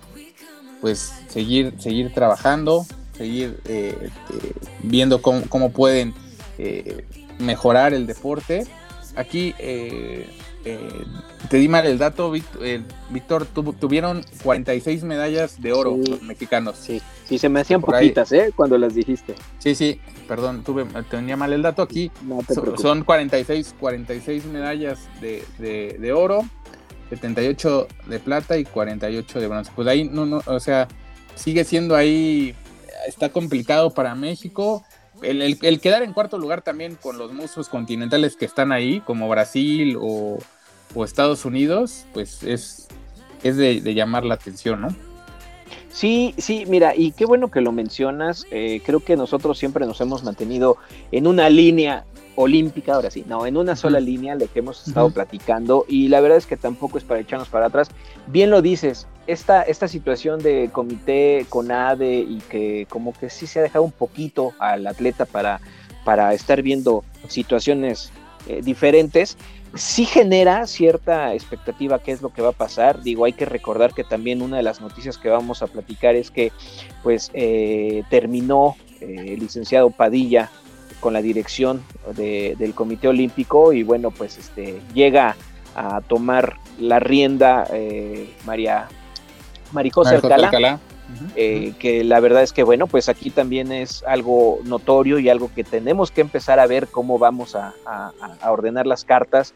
pues 0.81 1.13
seguir, 1.29 1.75
seguir 1.79 2.13
trabajando, 2.13 2.85
seguir 3.17 3.59
viendo 4.83 5.21
cómo, 5.21 5.43
cómo 5.47 5.71
pueden 5.71 6.13
mejorar 7.39 7.93
el 7.93 8.05
deporte. 8.05 8.67
Aquí 9.15 9.55
eh, 10.65 11.05
te 11.47 11.57
di 11.57 11.67
mal 11.67 11.85
el 11.85 11.99
dato, 11.99 12.33
eh, 12.35 12.81
Víctor, 13.11 13.45
tuvieron 13.45 14.25
46 14.41 15.03
medallas 15.03 15.61
de 15.61 15.71
oro 15.71 15.95
los 15.95 16.23
mexicanos. 16.23 16.75
Sí, 16.77 17.01
sí, 17.29 17.37
se 17.37 17.49
me 17.49 17.59
hacían 17.59 17.81
poquitas, 17.81 18.31
¿eh? 18.31 18.51
Cuando 18.55 18.75
las 18.79 18.95
dijiste. 18.95 19.35
Sí, 19.59 19.75
sí, 19.75 20.01
perdón, 20.27 20.63
tuve, 20.63 20.85
tenía 21.09 21.37
mal 21.37 21.53
el 21.53 21.61
dato 21.61 21.83
aquí. 21.83 22.11
son 22.81 23.03
46, 23.03 23.75
46 23.79 24.45
medallas 24.45 25.07
de, 25.21 26.13
oro, 26.13 26.43
78 27.11 27.87
de 28.07 28.19
plata 28.19 28.57
y 28.57 28.65
48 28.65 29.39
de 29.39 29.47
bronce. 29.47 29.71
Pues 29.75 29.87
ahí, 29.87 30.05
no, 30.05 30.25
no, 30.25 30.41
o 30.47 30.59
sea, 30.59 30.87
sigue 31.35 31.63
siendo 31.63 31.95
ahí, 31.95 32.55
está 33.07 33.29
complicado 33.29 33.91
para 33.91 34.15
México. 34.15 34.83
El, 35.21 35.41
el, 35.43 35.79
quedar 35.79 36.01
en 36.01 36.11
cuarto 36.11 36.39
lugar 36.39 36.61
también 36.63 36.95
con 36.95 37.17
los 37.17 37.31
monstruos 37.31 37.69
continentales 37.69 38.35
que 38.35 38.45
están 38.45 38.71
ahí, 38.71 38.99
como 38.99 39.29
Brasil 39.29 39.97
o, 40.01 40.39
o 40.95 41.03
Estados 41.03 41.45
Unidos, 41.45 42.05
pues 42.13 42.41
es, 42.43 42.87
es 43.43 43.57
de, 43.57 43.93
llamar 43.93 44.25
la 44.25 44.35
atención, 44.35 44.81
¿no? 44.81 44.87
Sí, 45.89 46.33
sí, 46.37 46.65
mira, 46.67 46.95
y 46.95 47.11
qué 47.11 47.25
bueno 47.25 47.51
que 47.51 47.61
lo 47.61 47.71
mencionas. 47.71 48.45
Eh, 48.51 48.81
creo 48.85 49.01
que 49.01 49.15
nosotros 49.15 49.57
siempre 49.57 49.85
nos 49.85 50.01
hemos 50.01 50.23
mantenido 50.23 50.77
en 51.11 51.27
una 51.27 51.49
línea 51.49 52.05
olímpica, 52.35 52.95
ahora 52.95 53.09
sí, 53.09 53.23
no, 53.27 53.45
en 53.45 53.55
una 53.55 53.75
sola 53.75 53.99
línea, 53.99 54.35
de 54.35 54.47
que 54.47 54.59
hemos 54.59 54.87
estado 54.87 55.09
platicando, 55.09 55.85
y 55.87 56.09
la 56.09 56.19
verdad 56.19 56.37
es 56.37 56.45
que 56.45 56.57
tampoco 56.57 56.97
es 56.97 57.03
para 57.03 57.21
echarnos 57.21 57.47
para 57.47 57.67
atrás. 57.67 57.89
Bien 58.27 58.49
lo 58.49 58.61
dices, 58.61 59.07
esta, 59.27 59.61
esta 59.63 59.87
situación 59.87 60.41
de 60.41 60.69
comité 60.71 61.45
con 61.49 61.71
ADE 61.71 62.19
y 62.19 62.39
que 62.49 62.87
como 62.89 63.13
que 63.13 63.29
sí 63.29 63.47
se 63.47 63.59
ha 63.59 63.63
dejado 63.63 63.83
un 63.83 63.91
poquito 63.91 64.53
al 64.59 64.85
atleta 64.85 65.25
para, 65.25 65.61
para 66.03 66.33
estar 66.33 66.61
viendo 66.61 67.03
situaciones 67.27 68.11
eh, 68.47 68.61
diferentes, 68.63 69.37
sí 69.75 70.05
genera 70.05 70.65
cierta 70.67 71.33
expectativa 71.33 71.99
qué 71.99 72.11
es 72.11 72.21
lo 72.21 72.29
que 72.29 72.41
va 72.41 72.49
a 72.49 72.53
pasar. 72.53 73.01
Digo, 73.01 73.25
hay 73.25 73.33
que 73.33 73.45
recordar 73.45 73.93
que 73.93 74.03
también 74.03 74.41
una 74.41 74.57
de 74.57 74.63
las 74.63 74.81
noticias 74.81 75.17
que 75.17 75.29
vamos 75.29 75.61
a 75.61 75.67
platicar 75.67 76.15
es 76.15 76.31
que 76.31 76.51
pues 77.03 77.29
eh, 77.33 78.03
terminó 78.09 78.75
eh, 79.01 79.33
el 79.33 79.39
licenciado 79.39 79.89
Padilla 79.89 80.49
con 80.99 81.13
la 81.13 81.21
dirección 81.21 81.83
del 82.15 82.73
Comité 82.73 83.07
Olímpico 83.09 83.73
y 83.73 83.83
bueno, 83.83 84.11
pues 84.11 84.37
este 84.37 84.79
llega 84.93 85.35
a 85.75 86.01
tomar 86.01 86.57
la 86.79 86.99
rienda 86.99 87.67
eh, 87.71 88.33
María 88.45 88.87
Marijosa 89.71 90.15
Alcalá. 90.15 90.79
que 91.35 92.03
la 92.03 92.19
verdad 92.21 92.41
es 92.41 92.53
que 92.53 92.63
bueno, 92.63 92.87
pues 92.87 93.09
aquí 93.09 93.29
también 93.29 93.71
es 93.71 94.03
algo 94.07 94.59
notorio 94.63 95.19
y 95.19 95.29
algo 95.29 95.51
que 95.53 95.63
tenemos 95.63 96.09
que 96.09 96.21
empezar 96.21 96.59
a 96.59 96.65
ver 96.65 96.87
cómo 96.87 97.19
vamos 97.19 97.55
a 97.55 97.73
ordenar 98.49 98.87
las 98.87 99.03
cartas 99.03 99.53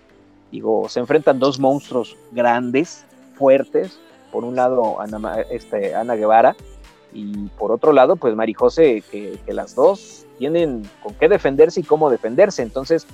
Digo, 0.51 0.89
se 0.89 0.99
enfrentan 0.99 1.39
dos 1.39 1.59
monstruos 1.59 2.17
grandes, 2.31 3.05
fuertes. 3.35 3.99
Por 4.31 4.43
un 4.43 4.55
lado, 4.55 4.99
Ana, 5.01 5.41
este, 5.49 5.95
Ana 5.95 6.15
Guevara, 6.15 6.55
y 7.13 7.47
por 7.57 7.71
otro 7.71 7.93
lado, 7.93 8.15
pues 8.15 8.35
Marijose, 8.35 9.03
que, 9.09 9.39
que 9.45 9.53
las 9.53 9.73
dos 9.73 10.25
tienen 10.37 10.87
con 11.01 11.15
qué 11.15 11.27
defenderse 11.27 11.79
y 11.79 11.83
cómo 11.83 12.09
defenderse. 12.09 12.61
Entonces, 12.61 13.07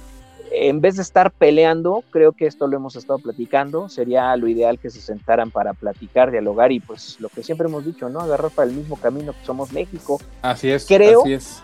en 0.52 0.82
vez 0.82 0.96
de 0.96 1.02
estar 1.02 1.32
peleando, 1.32 2.04
creo 2.12 2.32
que 2.32 2.46
esto 2.46 2.68
lo 2.68 2.78
hemos 2.78 2.96
estado 2.96 3.20
platicando, 3.20 3.90
sería 3.90 4.36
lo 4.38 4.48
ideal 4.48 4.80
que 4.80 4.90
se 4.90 5.02
sentaran 5.02 5.52
para 5.52 5.74
platicar, 5.74 6.32
dialogar 6.32 6.72
y 6.72 6.80
pues 6.80 7.20
lo 7.20 7.30
que 7.30 7.44
siempre 7.44 7.68
hemos 7.68 7.86
dicho, 7.86 8.10
¿no? 8.10 8.20
Agarrar 8.20 8.52
para 8.52 8.70
el 8.70 8.76
mismo 8.76 8.96
camino 8.96 9.34
que 9.34 9.46
somos 9.46 9.72
México. 9.72 10.20
Así 10.42 10.70
es. 10.70 10.86
Creo 10.86 11.22
así 11.22 11.34
es. 11.34 11.64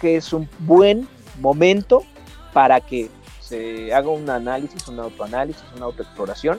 que 0.00 0.16
es 0.16 0.32
un 0.32 0.48
buen 0.60 1.08
momento 1.40 2.02
para 2.52 2.80
que 2.80 3.08
haga 3.94 4.08
un 4.08 4.28
análisis, 4.28 4.86
un 4.88 5.00
autoanálisis, 5.00 5.62
una 5.76 5.86
autoexploración, 5.86 6.58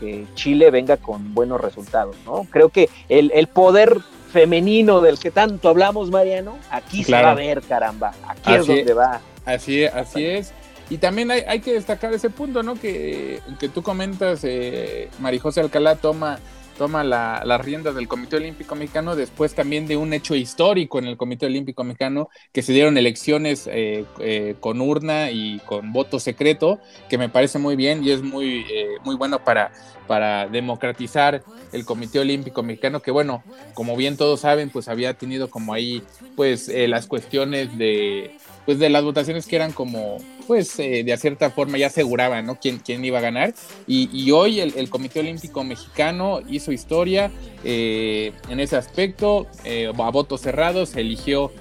que 0.00 0.26
Chile 0.34 0.70
venga 0.70 0.96
con 0.96 1.34
buenos 1.34 1.60
resultados, 1.60 2.16
¿no? 2.26 2.46
Creo 2.50 2.68
que 2.68 2.88
el, 3.08 3.46
poder 3.46 3.98
femenino 4.32 5.00
del 5.00 5.18
que 5.18 5.30
tanto 5.30 5.68
hablamos, 5.68 6.10
Mariano, 6.10 6.58
aquí 6.70 7.04
se 7.04 7.12
va 7.12 7.30
a 7.30 7.34
ver, 7.34 7.62
caramba, 7.62 8.12
aquí 8.26 8.54
es 8.54 8.66
donde 8.66 8.94
va. 8.94 9.20
Así, 9.44 9.84
así 9.84 10.24
es. 10.24 10.52
Y 10.90 10.98
también 10.98 11.30
hay, 11.30 11.60
que 11.60 11.72
destacar 11.72 12.12
ese 12.12 12.28
punto, 12.28 12.62
¿no? 12.62 12.74
Que, 12.74 13.40
que 13.58 13.68
tú 13.68 13.82
comentas, 13.82 14.40
eh, 14.44 15.08
Marijose 15.20 15.60
Alcalá 15.60 15.96
toma 15.96 16.38
toma 16.82 17.04
la, 17.04 17.44
las 17.44 17.64
riendas 17.64 17.94
del 17.94 18.08
Comité 18.08 18.38
Olímpico 18.38 18.74
Mexicano 18.74 19.14
después 19.14 19.54
también 19.54 19.86
de 19.86 19.96
un 19.96 20.12
hecho 20.12 20.34
histórico 20.34 20.98
en 20.98 21.06
el 21.06 21.16
Comité 21.16 21.46
Olímpico 21.46 21.84
Mexicano, 21.84 22.28
que 22.50 22.60
se 22.60 22.72
dieron 22.72 22.98
elecciones 22.98 23.68
eh, 23.70 24.04
eh, 24.18 24.56
con 24.58 24.80
urna 24.80 25.30
y 25.30 25.60
con 25.60 25.92
voto 25.92 26.18
secreto, 26.18 26.80
que 27.08 27.18
me 27.18 27.28
parece 27.28 27.60
muy 27.60 27.76
bien 27.76 28.02
y 28.02 28.10
es 28.10 28.20
muy, 28.20 28.66
eh, 28.68 28.96
muy 29.04 29.14
bueno 29.14 29.44
para, 29.44 29.70
para 30.08 30.48
democratizar 30.48 31.44
el 31.70 31.84
Comité 31.84 32.18
Olímpico 32.18 32.64
Mexicano, 32.64 33.00
que 33.00 33.12
bueno, 33.12 33.44
como 33.74 33.96
bien 33.96 34.16
todos 34.16 34.40
saben, 34.40 34.68
pues 34.68 34.88
había 34.88 35.14
tenido 35.14 35.50
como 35.50 35.74
ahí 35.74 36.02
pues 36.34 36.66
las 36.66 37.06
cuestiones 37.06 37.78
de 37.78 38.34
pues 38.64 38.78
de 38.78 38.90
las 38.90 39.02
votaciones 39.02 39.46
que 39.46 39.56
eran 39.56 39.72
como, 39.72 40.18
pues 40.46 40.78
eh, 40.78 41.02
de 41.04 41.16
cierta 41.16 41.50
forma 41.50 41.78
ya 41.78 41.86
aseguraban, 41.88 42.46
¿no? 42.46 42.58
Quién, 42.60 42.78
quién 42.78 43.04
iba 43.04 43.18
a 43.18 43.22
ganar. 43.22 43.54
Y, 43.86 44.30
hoy 44.30 44.60
el, 44.60 44.90
Comité 44.90 45.20
Olímpico 45.20 45.64
Mexicano 45.64 46.40
hizo 46.48 46.72
historia 46.72 47.30
eh, 47.64 48.32
en 48.48 48.60
ese 48.60 48.76
aspecto, 48.76 49.46
eh, 49.64 49.90
a 49.96 50.10
votos 50.10 50.42
cerrados, 50.42 50.96
eligió 50.96 51.52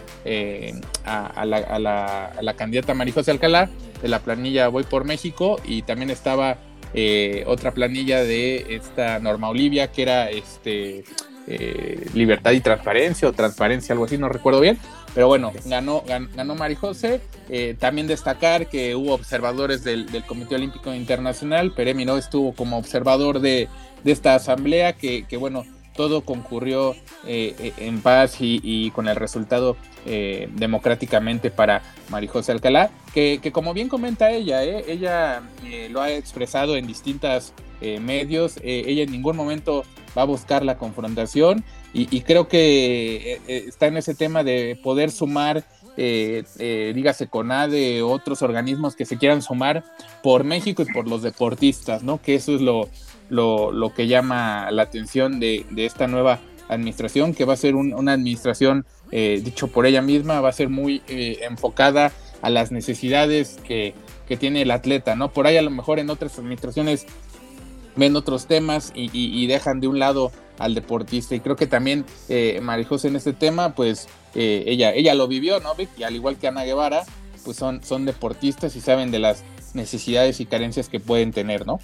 a, 1.06 1.46
la, 1.46 1.58
a, 1.58 1.80
la, 1.80 2.26
a, 2.26 2.42
la, 2.42 2.54
candidata 2.56 2.94
Marijose 2.94 3.32
Alcalá 3.32 3.70
de 4.02 4.08
la 4.08 4.20
planilla 4.20 4.68
Voy 4.68 4.84
por 4.84 5.04
México 5.04 5.60
y 5.66 5.82
también 5.82 6.10
estaba 6.10 6.58
otra 7.46 7.74
planilla 7.74 8.22
de 8.22 8.76
esta 8.76 9.20
Norma 9.20 9.50
Olivia 9.50 9.92
que 9.92 10.02
era 10.02 10.30
este 10.30 11.06
Libertad 12.14 12.52
y 12.52 12.60
Transparencia 12.60 13.28
o 13.28 13.34
Transparencia, 13.34 13.94
algo 13.94 14.06
así, 14.06 14.18
no 14.18 14.30
recuerdo 14.30 14.60
bien 14.60 14.78
pero 15.14 15.28
bueno, 15.28 15.52
ganó, 15.66 16.04
ganó, 16.08 16.56
Mari 16.56 16.76
José. 16.76 17.22
Eh, 17.50 17.76
también 17.78 18.08
destacar 18.08 18.68
que 18.68 18.96
hubo 18.96 19.14
observadores 19.14 19.84
del, 19.84 20.08
Comité 20.26 20.56
Olímpico 20.56 20.94
Internacional. 20.94 21.74
Peremi 21.74 22.06
no 22.06 22.18
estuvo 22.18 22.54
como 22.54 22.78
observador 22.78 23.40
de, 23.42 23.68
esta 24.06 24.36
asamblea, 24.36 24.94
que, 24.94 25.26
bueno, 25.38 25.66
todo 25.96 26.22
concurrió 26.22 26.94
eh, 27.28 27.56
eh, 27.60 27.74
en 27.78 28.02
paz 28.02 28.38
y, 28.40 28.90
con 28.92 29.08
el 29.08 29.16
resultado 29.16 29.76
democráticamente 30.04 31.52
para 31.52 31.84
José 32.28 32.54
Alcalá, 32.54 32.90
que, 33.14 33.52
como 33.54 33.74
bien 33.74 33.90
comenta 33.90 34.32
ella, 34.32 34.64
ella 34.64 35.44
lo 35.90 36.02
ha 36.02 36.12
expresado 36.12 36.76
en 36.78 36.88
distintos 36.88 37.54
medios, 37.82 38.56
ella 38.64 39.04
en 39.04 39.12
ningún 39.12 39.36
momento 39.36 39.84
va 40.18 40.24
a 40.24 40.26
buscar 40.26 40.64
la 40.64 40.78
confrontación 40.78 41.64
y, 41.94 42.22
creo 42.22 42.48
que 42.48 43.34
eh, 43.34 43.42
eh, 43.48 43.66
está 43.68 43.88
en 43.88 43.98
ese 43.98 44.16
tema 44.16 44.44
de 44.44 44.80
poder 44.82 45.12
sumar, 45.12 45.66
eh, 45.98 46.44
eh, 46.58 46.94
dígase 46.96 47.28
CONADE, 47.28 48.02
otros 48.02 48.42
organismos 48.42 48.96
que 48.96 49.06
se 49.06 49.18
quieran 49.18 49.42
sumar 49.42 49.84
por 50.24 50.46
México 50.46 50.84
y 50.84 50.94
por 50.94 51.10
los 51.10 51.22
deportistas, 51.22 52.02
¿no? 52.02 52.22
Que 52.22 52.36
eso 52.36 52.56
es 52.56 52.62
lo, 52.62 52.90
lo, 53.30 53.94
que 53.94 54.08
llama 54.08 54.72
la 54.72 54.84
atención 54.84 55.42
de, 55.42 55.66
esta 55.76 56.08
nueva 56.08 56.40
administración, 56.70 57.34
que 57.34 57.44
va 57.44 57.54
a 57.54 57.58
ser 57.58 57.76
una 57.76 58.14
administración, 58.14 58.86
dicho 59.12 59.68
por 59.68 59.86
ella 59.86 60.02
misma, 60.02 60.40
va 60.40 60.48
a 60.48 60.54
ser 60.54 60.70
muy 60.70 61.02
enfocada 61.42 62.14
a 62.42 62.50
las 62.50 62.72
necesidades 62.72 63.60
que, 63.68 63.94
que 64.30 64.38
tiene 64.38 64.62
el 64.62 64.72
atleta, 64.72 65.18
¿no? 65.18 65.34
Por 65.34 65.46
ahí 65.46 65.58
a 65.58 65.62
lo 65.62 65.72
mejor 65.72 66.00
en 66.00 66.10
otras 66.10 66.40
administraciones 66.40 67.06
ven 67.96 68.16
otros 68.16 68.46
temas 68.46 68.92
y, 68.96 69.48
dejan 69.48 69.80
de 69.80 69.88
un 69.88 70.00
lado 70.00 70.32
al 70.58 70.76
deportista. 70.76 71.36
Y 71.36 71.40
creo 71.40 71.56
que 71.56 71.68
también 71.68 72.06
eh, 72.30 72.62
en 72.62 73.16
este 73.16 73.34
tema, 73.34 73.76
pues 73.76 74.08
eh, 74.36 74.64
ella, 74.68 74.94
ella 74.94 75.14
lo 75.16 75.28
vivió, 75.28 75.60
¿no? 75.60 75.72
Y 75.98 76.04
al 76.04 76.16
igual 76.16 76.38
que 76.38 76.48
Ana 76.48 76.64
Guevara, 76.64 77.04
pues 77.44 77.58
son, 77.58 77.84
son 77.84 78.06
deportistas 78.06 78.76
y 78.76 78.82
saben 78.82 79.12
de 79.12 79.20
las 79.20 79.44
necesidades 79.74 80.40
y 80.40 80.46
carencias 80.46 80.90
que 80.90 81.00
pueden 81.00 81.32
tener, 81.32 81.66
¿no? 81.66 81.80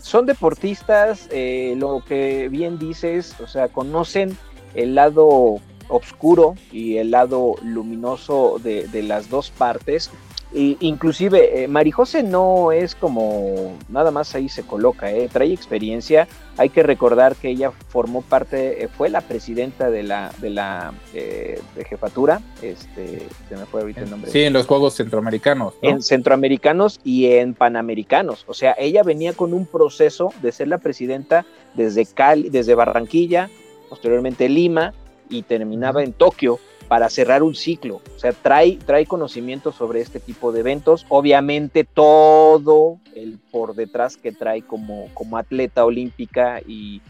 Son 0.00 0.26
deportistas, 0.26 1.28
eh, 1.30 1.74
lo 1.76 2.02
que 2.04 2.48
bien 2.48 2.78
dices, 2.78 3.34
o 3.40 3.46
sea, 3.46 3.68
conocen 3.68 4.36
el 4.74 4.94
lado 4.94 5.60
oscuro 5.88 6.56
y 6.72 6.96
el 6.96 7.10
lado 7.10 7.54
luminoso 7.62 8.58
de 8.62 9.02
las 9.02 9.30
dos 9.30 9.50
partes 9.50 10.10
inclusive, 10.54 11.64
eh, 11.64 11.68
Marijose 11.68 12.22
no 12.22 12.70
es 12.70 12.94
como 12.94 13.76
nada 13.88 14.10
más 14.10 14.34
ahí 14.34 14.48
se 14.48 14.62
coloca, 14.62 15.10
eh, 15.10 15.28
trae 15.32 15.52
experiencia. 15.52 16.28
Hay 16.56 16.68
que 16.68 16.84
recordar 16.84 17.34
que 17.34 17.50
ella 17.50 17.72
formó 17.88 18.22
parte, 18.22 18.84
eh, 18.84 18.88
fue 18.88 19.08
la 19.08 19.20
presidenta 19.20 19.90
de 19.90 20.04
la, 20.04 20.30
de 20.38 20.50
la 20.50 20.94
de 21.12 21.84
jefatura, 21.88 22.40
este, 22.62 23.22
se 23.48 23.56
me 23.56 23.66
fue 23.66 23.80
ahorita 23.80 24.02
el 24.02 24.10
nombre. 24.10 24.30
Sí, 24.30 24.42
en 24.42 24.52
los 24.52 24.66
Juegos 24.66 24.94
Centroamericanos. 24.94 25.74
En 25.82 26.02
Centroamericanos 26.02 27.00
y 27.02 27.26
en 27.32 27.54
Panamericanos. 27.54 28.44
O 28.46 28.54
sea, 28.54 28.74
ella 28.78 29.02
venía 29.02 29.32
con 29.32 29.52
un 29.52 29.66
proceso 29.66 30.32
de 30.42 30.52
ser 30.52 30.68
la 30.68 30.78
presidenta 30.78 31.44
desde 31.74 32.06
Cali, 32.06 32.50
desde 32.50 32.74
Barranquilla, 32.74 33.50
posteriormente 33.88 34.48
Lima 34.48 34.94
y 35.28 35.42
terminaba 35.42 36.02
en 36.02 36.12
Tokio 36.12 36.60
para 36.88 37.08
cerrar 37.08 37.42
un 37.42 37.54
ciclo. 37.54 38.00
O 38.16 38.18
sea, 38.18 38.32
trae, 38.32 38.78
trae 38.84 39.06
conocimiento 39.06 39.72
sobre 39.72 40.00
este 40.00 40.20
tipo 40.20 40.52
de 40.52 40.60
eventos. 40.60 41.06
Obviamente 41.08 41.84
todo 41.84 42.98
el 43.14 43.38
por 43.50 43.74
detrás 43.74 44.16
que 44.16 44.32
trae 44.32 44.62
como, 44.62 45.08
como 45.14 45.36
atleta 45.36 45.84
olímpica 45.84 46.60
y, 46.66 47.00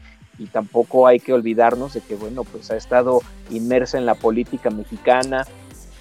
tampoco 0.52 1.07
hay 1.07 1.21
que 1.21 1.33
olvidarnos 1.33 1.95
de 1.95 2.00
que, 2.00 2.16
bueno, 2.16 2.45
pues 2.45 2.71
ha 2.71 2.76
estado 2.76 3.21
inmersa 3.50 3.99
en 3.99 4.04
la 4.04 4.14
política 4.14 4.69
mexicana 4.69 5.47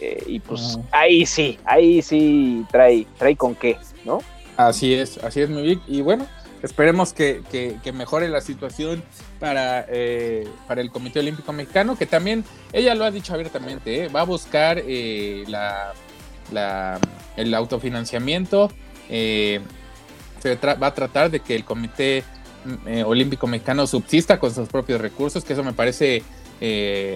eh, 0.02 0.22
y 0.26 0.40
pues 0.40 0.80
ahí 0.92 1.26
sí, 1.26 1.60
ahí 1.64 2.02
sí 2.02 2.66
trae, 2.72 3.08
trae 3.18 3.38
con 3.38 3.56
qué, 3.56 3.78
¿no? 4.04 4.20
Así 4.58 4.96
es, 4.96 5.18
así 5.24 5.42
es, 5.42 5.50
mi 5.50 5.80
Y 5.88 6.02
bueno, 6.02 6.26
esperemos 6.64 7.14
que, 7.14 7.44
mejore 7.94 8.30
la 8.30 8.42
situación 8.42 9.04
para, 9.40 9.86
eh, 9.90 10.48
para 10.68 10.82
el 10.82 10.90
Comité 10.90 11.20
Olímpico 11.20 11.52
Mexicano, 11.54 11.98
que 11.98 12.08
también, 12.08 12.44
ella 12.72 12.96
lo 12.96 13.04
ha 13.04 13.12
dicho 13.12 13.34
abiertamente, 13.34 14.06
¿eh? 14.06 14.08
va 14.08 14.22
a 14.22 14.26
buscar 14.26 14.82
eh, 14.88 15.44
la, 15.48 15.94
el 17.36 17.54
autofinanciamiento, 17.54 18.72
va 19.12 20.88
a 20.88 20.94
tratar 20.94 21.30
de 21.30 21.42
que 21.42 21.54
el 21.54 21.66
Comité 21.66 22.24
Olímpico 23.06 23.46
Mexicano 23.46 23.86
subsista 23.86 24.40
con 24.40 24.56
sus 24.56 24.70
propios 24.70 25.02
recursos, 25.02 25.44
que 25.44 25.54
eso 25.54 25.64
me 25.64 25.74
parece 25.74 26.24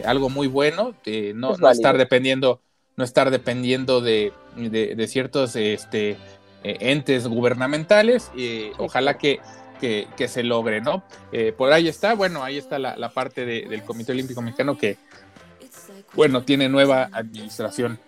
algo 0.06 0.30
muy 0.30 0.48
bueno, 0.48 0.94
no, 1.34 1.56
no 1.56 1.72
estar 1.72 1.98
dependiendo 1.98 2.62
no 2.98 3.04
estar 3.04 3.30
dependiendo 3.30 4.02
de, 4.02 4.34
de 4.56 5.08
ciertos 5.08 5.56
este, 5.56 6.18
eh, 6.64 6.78
entes 6.80 7.28
gubernamentales 7.28 8.32
y 8.36 8.72
ojalá 8.78 9.18
que, 9.18 9.40
que, 9.80 10.28
se 10.28 10.44
logre, 10.44 10.82
¿no? 10.82 11.04
Eh, 11.32 11.54
por 11.56 11.72
ahí 11.72 11.88
está, 11.88 12.16
bueno, 12.16 12.44
ahí 12.44 12.58
está 12.58 12.80
la, 12.80 13.10
parte 13.10 13.46
del 13.46 13.84
Comité 13.84 14.12
Olímpico 14.12 14.42
Mexicano 14.42 14.78
que, 14.78 14.98
bueno, 16.14 16.44
tiene 16.44 16.68
nueva 16.70 17.10
administración. 17.12 18.00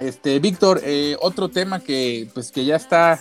Este, 0.00 0.38
Víctor, 0.38 0.80
eh, 0.84 1.16
otro 1.20 1.48
tema 1.48 1.80
que, 1.80 2.28
pues, 2.34 2.50
que 2.52 2.64
ya 2.64 2.76
está, 2.76 3.18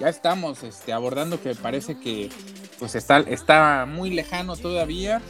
ya 0.00 0.08
estamos 0.08 0.62
este, 0.62 0.92
abordando 0.92 1.40
que 1.40 1.54
parece 1.54 1.98
que, 1.98 2.30
pues, 2.78 2.94
está, 2.94 3.20
está 3.20 3.86
muy 3.86 4.10
lejano 4.10 4.56
todavía, 4.56 5.20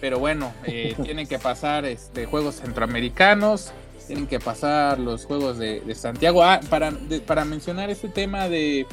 pero 0.00 0.18
bueno, 0.18 0.52
tienen 1.02 1.26
que 1.26 1.38
pasar 1.38 1.84
este, 1.86 2.26
Juegos 2.26 2.56
Centroamericanos, 2.56 3.72
tienen 4.06 4.26
que 4.26 4.40
pasar 4.40 4.98
los 4.98 5.24
Juegos 5.24 5.58
de, 5.58 5.82
Santiago. 5.94 6.42
Ah, 6.42 6.60
para, 6.68 6.92
para 7.26 7.44
mencionar 7.44 7.90
este 7.90 8.08
tema 8.08 8.48
de, 8.48 8.86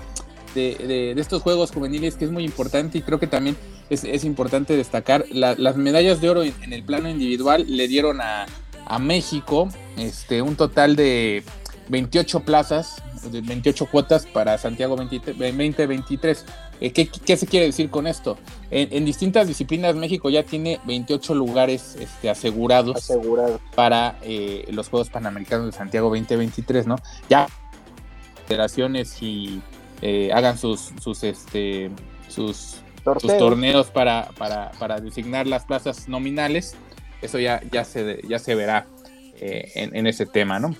de, 0.55 1.11
estos 1.17 1.41
Juegos 1.41 1.71
juveniles 1.71 2.15
que 2.15 2.25
es 2.25 2.31
muy 2.31 2.43
importante 2.43 2.97
y 2.97 3.01
creo 3.01 3.19
que 3.19 3.27
también 3.27 3.57
es, 3.89 4.23
importante 4.23 4.75
destacar, 4.75 5.25
las 5.31 5.75
medallas 5.77 6.21
de 6.21 6.29
oro 6.29 6.43
en, 6.43 6.73
el 6.73 6.83
plano 6.83 7.09
individual 7.09 7.65
le 7.67 7.87
dieron 7.87 8.21
a, 8.21 8.45
a 8.85 8.99
México 8.99 9.69
este, 9.97 10.41
un 10.41 10.55
total 10.55 10.95
de 10.95 11.43
28 11.89 12.41
plazas, 12.41 13.01
28 13.23 13.85
cuotas 13.87 14.25
para 14.25 14.57
Santiago 14.57 14.95
2023. 14.95 16.45
Eh, 16.81 16.93
¿qué, 16.93 17.37
se 17.37 17.47
quiere 17.47 17.65
decir 17.65 17.89
con 17.89 18.07
esto? 18.07 18.37
En, 18.71 19.03
distintas 19.03 19.47
disciplinas 19.47 19.95
México 19.95 20.29
ya 20.29 20.43
tiene 20.43 20.79
28 20.85 21.33
lugares 21.35 21.97
este, 21.99 22.29
asegurados 22.29 23.11
para 23.75 24.17
eh, 24.21 24.65
los 24.71 24.87
Juegos 24.87 25.09
Panamericanos 25.09 25.65
de 25.65 25.71
Santiago 25.73 26.09
2023, 26.09 26.87
¿no? 26.87 26.95
Ya 27.27 27.47
federaciones 28.47 29.21
y 29.21 29.61
eh, 30.01 30.31
hagan 30.33 30.57
sus 30.57 30.91
sus 31.01 31.23
este 31.23 31.91
sus, 32.29 32.77
torneos 33.03 33.87
para, 33.87 34.29
para, 34.37 34.99
designar 34.99 35.47
las 35.47 35.65
plazas 35.65 36.07
nominales, 36.07 36.75
eso 37.21 37.39
ya, 37.39 37.61
ya, 37.71 37.83
se, 37.83 38.21
ya 38.27 38.37
se 38.37 38.53
verá 38.53 38.85
en, 39.39 39.95
en 39.95 40.05
ese 40.05 40.27
tema, 40.27 40.59
¿no? 40.59 40.75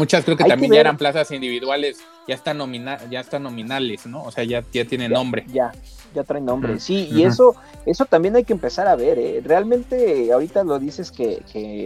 Muchas 0.00 0.24
creo 0.24 0.34
que 0.34 0.44
también 0.44 0.72
ya 0.72 0.80
eran 0.80 0.96
plazas 0.96 1.30
individuales, 1.30 1.98
ya 2.26 2.34
están, 2.34 2.56
nomina 2.56 2.98
ya 3.10 3.20
están 3.20 3.42
nominales, 3.42 4.06
¿no? 4.06 4.22
O 4.22 4.30
sea, 4.30 4.44
ya, 4.44 4.64
ya 4.72 4.86
tienen 4.86 5.12
nombre. 5.12 5.44
Ya, 5.52 5.72
ya 6.14 6.24
traen 6.24 6.46
nombre, 6.46 6.80
sí, 6.80 7.06
y 7.12 7.24
eso, 7.24 7.54
eso 7.84 8.06
también 8.06 8.34
hay 8.34 8.44
que 8.44 8.54
empezar 8.54 8.88
a 8.88 8.96
ver, 8.96 9.18
¿eh? 9.18 9.42
Realmente, 9.44 10.32
ahorita 10.32 10.64
lo 10.64 10.78
dices 10.78 11.12
que, 11.12 11.42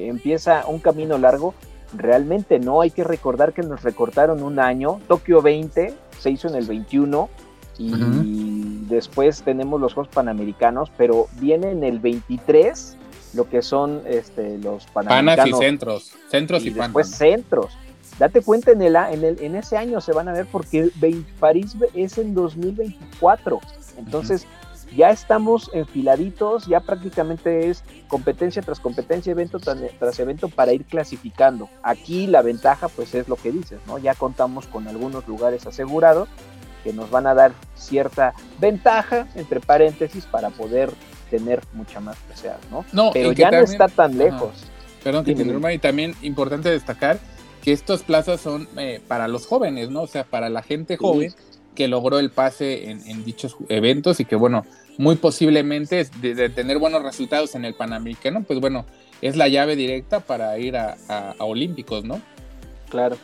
empieza 0.08 0.64
un 0.68 0.78
camino 0.78 1.18
largo, 1.18 1.54
realmente 1.92 2.60
no, 2.60 2.82
hay 2.82 2.92
que 2.92 3.02
recordar 3.02 3.52
que 3.52 3.62
nos 3.62 3.82
recortaron 3.82 4.44
un 4.44 4.60
año, 4.60 5.00
Tokio 5.08 5.42
20 5.42 5.92
se 6.16 6.30
hizo 6.30 6.46
en 6.46 6.54
el 6.54 6.66
21 6.66 7.28
y 7.78 8.84
después 8.86 9.42
tenemos 9.42 9.80
los 9.80 9.92
Juegos 9.92 10.14
Panamericanos, 10.14 10.88
pero 10.96 11.26
viene 11.40 11.72
en 11.72 11.82
el 11.82 11.98
23 11.98 12.96
lo 13.34 13.48
que 13.48 13.60
son 13.60 14.02
este, 14.06 14.58
los 14.58 14.86
Panamericanos. 14.86 15.50
Panas 15.50 15.60
y 15.60 15.64
centros, 15.64 16.12
centros 16.30 16.64
y, 16.64 16.68
y 16.68 16.70
después 16.70 17.10
centros 17.10 17.76
date 18.18 18.42
cuenta 18.42 18.72
en, 18.72 18.82
el, 18.82 18.96
en, 18.96 19.24
el, 19.24 19.40
en 19.40 19.56
ese 19.56 19.76
año 19.76 20.00
se 20.00 20.12
van 20.12 20.28
a 20.28 20.32
ver 20.32 20.46
porque 20.50 20.90
París 21.40 21.76
es 21.94 22.18
en 22.18 22.34
2024. 22.34 23.60
Entonces, 23.96 24.46
ya 24.96 25.10
estamos 25.10 25.70
enfiladitos, 25.72 26.66
ya 26.66 26.80
prácticamente 26.80 27.68
es 27.68 27.82
competencia 28.08 28.62
tras 28.62 28.80
competencia, 28.80 29.32
evento 29.32 29.58
tras, 29.58 30.18
evento 30.18 30.48
para 30.48 30.72
ir 30.72 30.84
clasificando. 30.84 31.68
Aquí 31.82 32.26
la 32.26 32.42
ventaja, 32.42 32.88
pues 32.88 33.14
es 33.14 33.28
lo 33.28 33.36
que 33.36 33.50
dices, 33.50 33.80
¿no? 33.86 33.98
Ya 33.98 34.14
contamos 34.14 34.66
con 34.66 34.86
algunos 34.86 35.26
lugares 35.26 35.66
asegurados 35.66 36.28
que 36.84 36.92
nos 36.92 37.10
van 37.10 37.26
a 37.26 37.34
dar 37.34 37.52
cierta 37.74 38.34
ventaja, 38.60 39.26
entre 39.34 39.60
paréntesis, 39.60 40.26
para 40.26 40.50
poder 40.50 40.92
tener 41.30 41.60
mucha 41.72 42.00
más 42.00 42.16
deseas, 42.28 42.58
¿no? 42.70 42.84
no 42.92 43.10
Pero 43.12 43.32
ya 43.32 43.50
no 43.50 43.58
está 43.58 43.88
tan 43.88 44.16
lejos. 44.18 44.66
Perdón 45.02 45.24
que 45.24 45.34
te 45.34 45.74
y 45.74 45.78
también 45.78 46.14
importante 46.22 46.70
destacar 46.70 47.18
que 47.64 47.72
estas 47.72 48.02
plazas 48.02 48.42
son 48.42 48.68
eh, 48.76 49.00
para 49.08 49.26
los 49.26 49.46
jóvenes, 49.46 49.88
¿no? 49.88 50.02
O 50.02 50.06
sea, 50.06 50.24
para 50.24 50.50
la 50.50 50.62
gente 50.62 50.98
joven 50.98 51.32
que 51.74 51.88
logró 51.88 52.18
el 52.18 52.30
pase 52.30 52.90
en, 52.90 53.24
dichos 53.24 53.56
eventos 53.70 54.20
y 54.20 54.26
que, 54.26 54.36
bueno, 54.36 54.66
muy 54.98 55.16
posiblemente 55.16 56.06
de, 56.20 56.50
tener 56.50 56.78
buenos 56.78 57.02
resultados 57.02 57.54
en 57.54 57.64
el 57.64 57.74
Panamericano, 57.74 58.42
pues 58.42 58.60
bueno, 58.60 58.84
es 59.22 59.36
la 59.36 59.48
llave 59.48 59.76
directa 59.76 60.20
para 60.20 60.58
ir 60.58 60.76
a, 60.76 60.96
Olímpicos, 61.38 62.04
¿no? 62.04 62.20
Claro. 62.90 63.16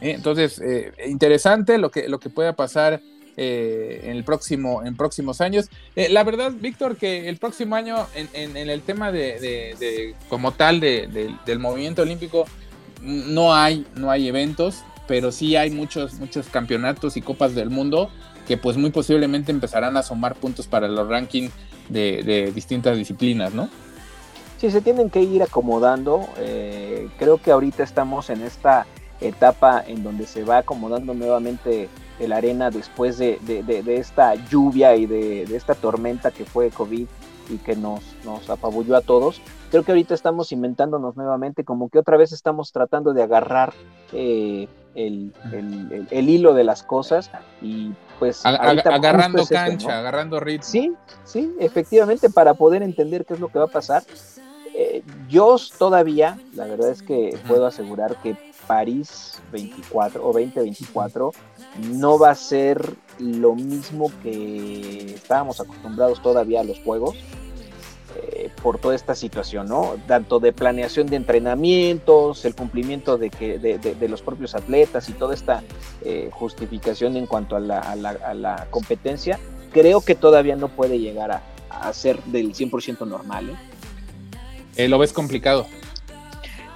Eh, 0.00 0.10
entonces, 0.10 0.60
eh, 0.60 0.92
interesante 1.06 1.78
lo 1.78 1.92
que, 1.92 2.08
lo 2.08 2.18
que 2.18 2.30
pueda 2.30 2.54
pasar 2.54 3.00
en 3.40 4.16
el 4.16 4.24
próximo, 4.24 4.84
en 4.84 4.96
próximos 4.96 5.40
años. 5.40 5.70
la 5.94 6.24
verdad, 6.24 6.50
Víctor, 6.52 6.96
que 6.96 7.28
el 7.28 7.36
próximo 7.36 7.76
año 7.76 8.08
en, 8.16 8.56
el 8.56 8.82
tema 8.82 9.12
de, 9.12 10.16
como 10.28 10.50
tal 10.50 10.80
del 10.80 11.58
movimiento 11.60 12.02
olímpico, 12.02 12.46
no 13.02 13.54
hay, 13.54 13.86
no 13.94 14.10
hay 14.10 14.28
eventos, 14.28 14.82
pero 15.06 15.32
sí 15.32 15.56
hay 15.56 15.70
muchos, 15.70 16.14
muchos 16.14 16.48
campeonatos 16.48 17.16
y 17.16 17.22
copas 17.22 17.54
del 17.54 17.70
mundo 17.70 18.10
que 18.46 18.56
pues 18.56 18.76
muy 18.76 18.90
posiblemente 18.90 19.52
empezarán 19.52 19.96
a 19.96 20.02
sumar 20.02 20.34
puntos 20.34 20.66
para 20.66 20.88
los 20.88 21.06
rankings 21.06 21.52
de, 21.90 22.50
distintas 22.54 22.96
disciplinas, 22.96 23.52
¿no? 23.52 23.68
Sí, 24.58 24.70
se 24.70 24.80
tienen 24.80 25.10
que 25.10 25.22
ir 25.22 25.42
acomodando. 25.42 26.26
Eh, 26.38 27.08
creo 27.18 27.38
que 27.38 27.50
ahorita 27.50 27.82
estamos 27.82 28.30
en 28.30 28.42
esta 28.42 28.86
etapa 29.20 29.84
en 29.86 30.02
donde 30.02 30.26
se 30.26 30.44
va 30.44 30.58
acomodando 30.58 31.14
nuevamente 31.14 31.88
la 32.26 32.36
arena 32.38 32.70
después 32.70 33.18
de, 33.18 33.38
esta 33.86 34.34
lluvia 34.34 34.96
y 34.96 35.06
de, 35.06 35.42
esta 35.54 35.74
tormenta 35.74 36.30
que 36.30 36.44
fue 36.44 36.70
COVID 36.70 37.06
y 37.50 37.56
que 37.58 37.76
nos, 37.76 38.00
nos 38.24 38.48
apabulló 38.50 38.96
a 38.96 39.02
todos. 39.02 39.40
Creo 39.70 39.82
que 39.82 39.92
ahorita 39.92 40.14
estamos 40.14 40.50
inventándonos 40.52 41.16
nuevamente, 41.16 41.64
como 41.64 41.90
que 41.90 41.98
otra 41.98 42.16
vez 42.16 42.32
estamos 42.32 42.72
tratando 42.72 43.12
de 43.12 43.22
agarrar 43.22 43.74
eh, 44.12 44.66
el, 44.94 45.32
hilo 46.10 46.54
de 46.54 46.64
las 46.64 46.82
cosas 46.82 47.30
y 47.60 47.92
pues... 48.18 48.44
agarrando 48.46 49.46
cancha, 49.46 49.98
agarrando 49.98 50.40
ritmo. 50.40 50.64
Sí, 50.64 50.92
sí, 51.24 51.54
efectivamente, 51.60 52.30
para 52.30 52.54
poder 52.54 52.82
entender 52.82 53.26
qué 53.26 53.34
es 53.34 53.40
lo 53.40 53.48
que 53.48 53.58
va 53.58 53.66
a 53.66 53.68
pasar. 53.68 54.02
Eh, 54.74 55.02
yo 55.28 55.56
todavía, 55.76 56.38
la 56.54 56.66
verdad 56.66 56.90
es 56.90 57.02
que 57.02 57.36
puedo 57.46 57.66
asegurar 57.66 58.16
que 58.22 58.36
París 58.66 59.42
24 59.52 60.22
o 60.22 60.32
2024 60.32 61.32
no 61.90 62.18
va 62.18 62.30
a 62.30 62.34
ser 62.34 62.94
lo 63.18 63.54
mismo 63.54 64.12
que 64.22 65.14
estábamos 65.14 65.60
acostumbrados 65.60 66.22
todavía 66.22 66.60
a 66.60 66.64
los 66.64 66.78
juegos 66.80 67.16
eh, 68.16 68.50
por 68.62 68.78
toda 68.78 68.94
esta 68.94 69.14
situación, 69.14 69.68
¿no? 69.68 69.96
Tanto 70.06 70.40
de 70.40 70.52
planeación 70.52 71.06
de 71.08 71.16
entrenamientos, 71.16 72.44
el 72.44 72.54
cumplimiento 72.54 73.18
de, 73.18 73.30
que, 73.30 73.58
de, 73.58 74.08
los 74.08 74.22
propios 74.22 74.54
atletas 74.54 75.08
y 75.08 75.12
toda 75.12 75.34
esta 75.34 75.62
eh, 76.02 76.30
justificación 76.32 77.16
en 77.16 77.26
cuanto 77.26 77.56
a 77.56 77.60
la, 77.60 78.66
competencia, 78.70 79.38
creo 79.72 80.00
que 80.00 80.14
todavía 80.14 80.56
no 80.56 80.68
puede 80.68 80.98
llegar 80.98 81.32
a, 81.32 81.42
a 81.70 81.92
ser 81.92 82.22
del 82.24 82.54
100% 82.54 83.06
normal. 83.06 83.56
¿eh? 84.76 84.88
¿Lo 84.88 84.98
ves 84.98 85.12
complicado? 85.12 85.66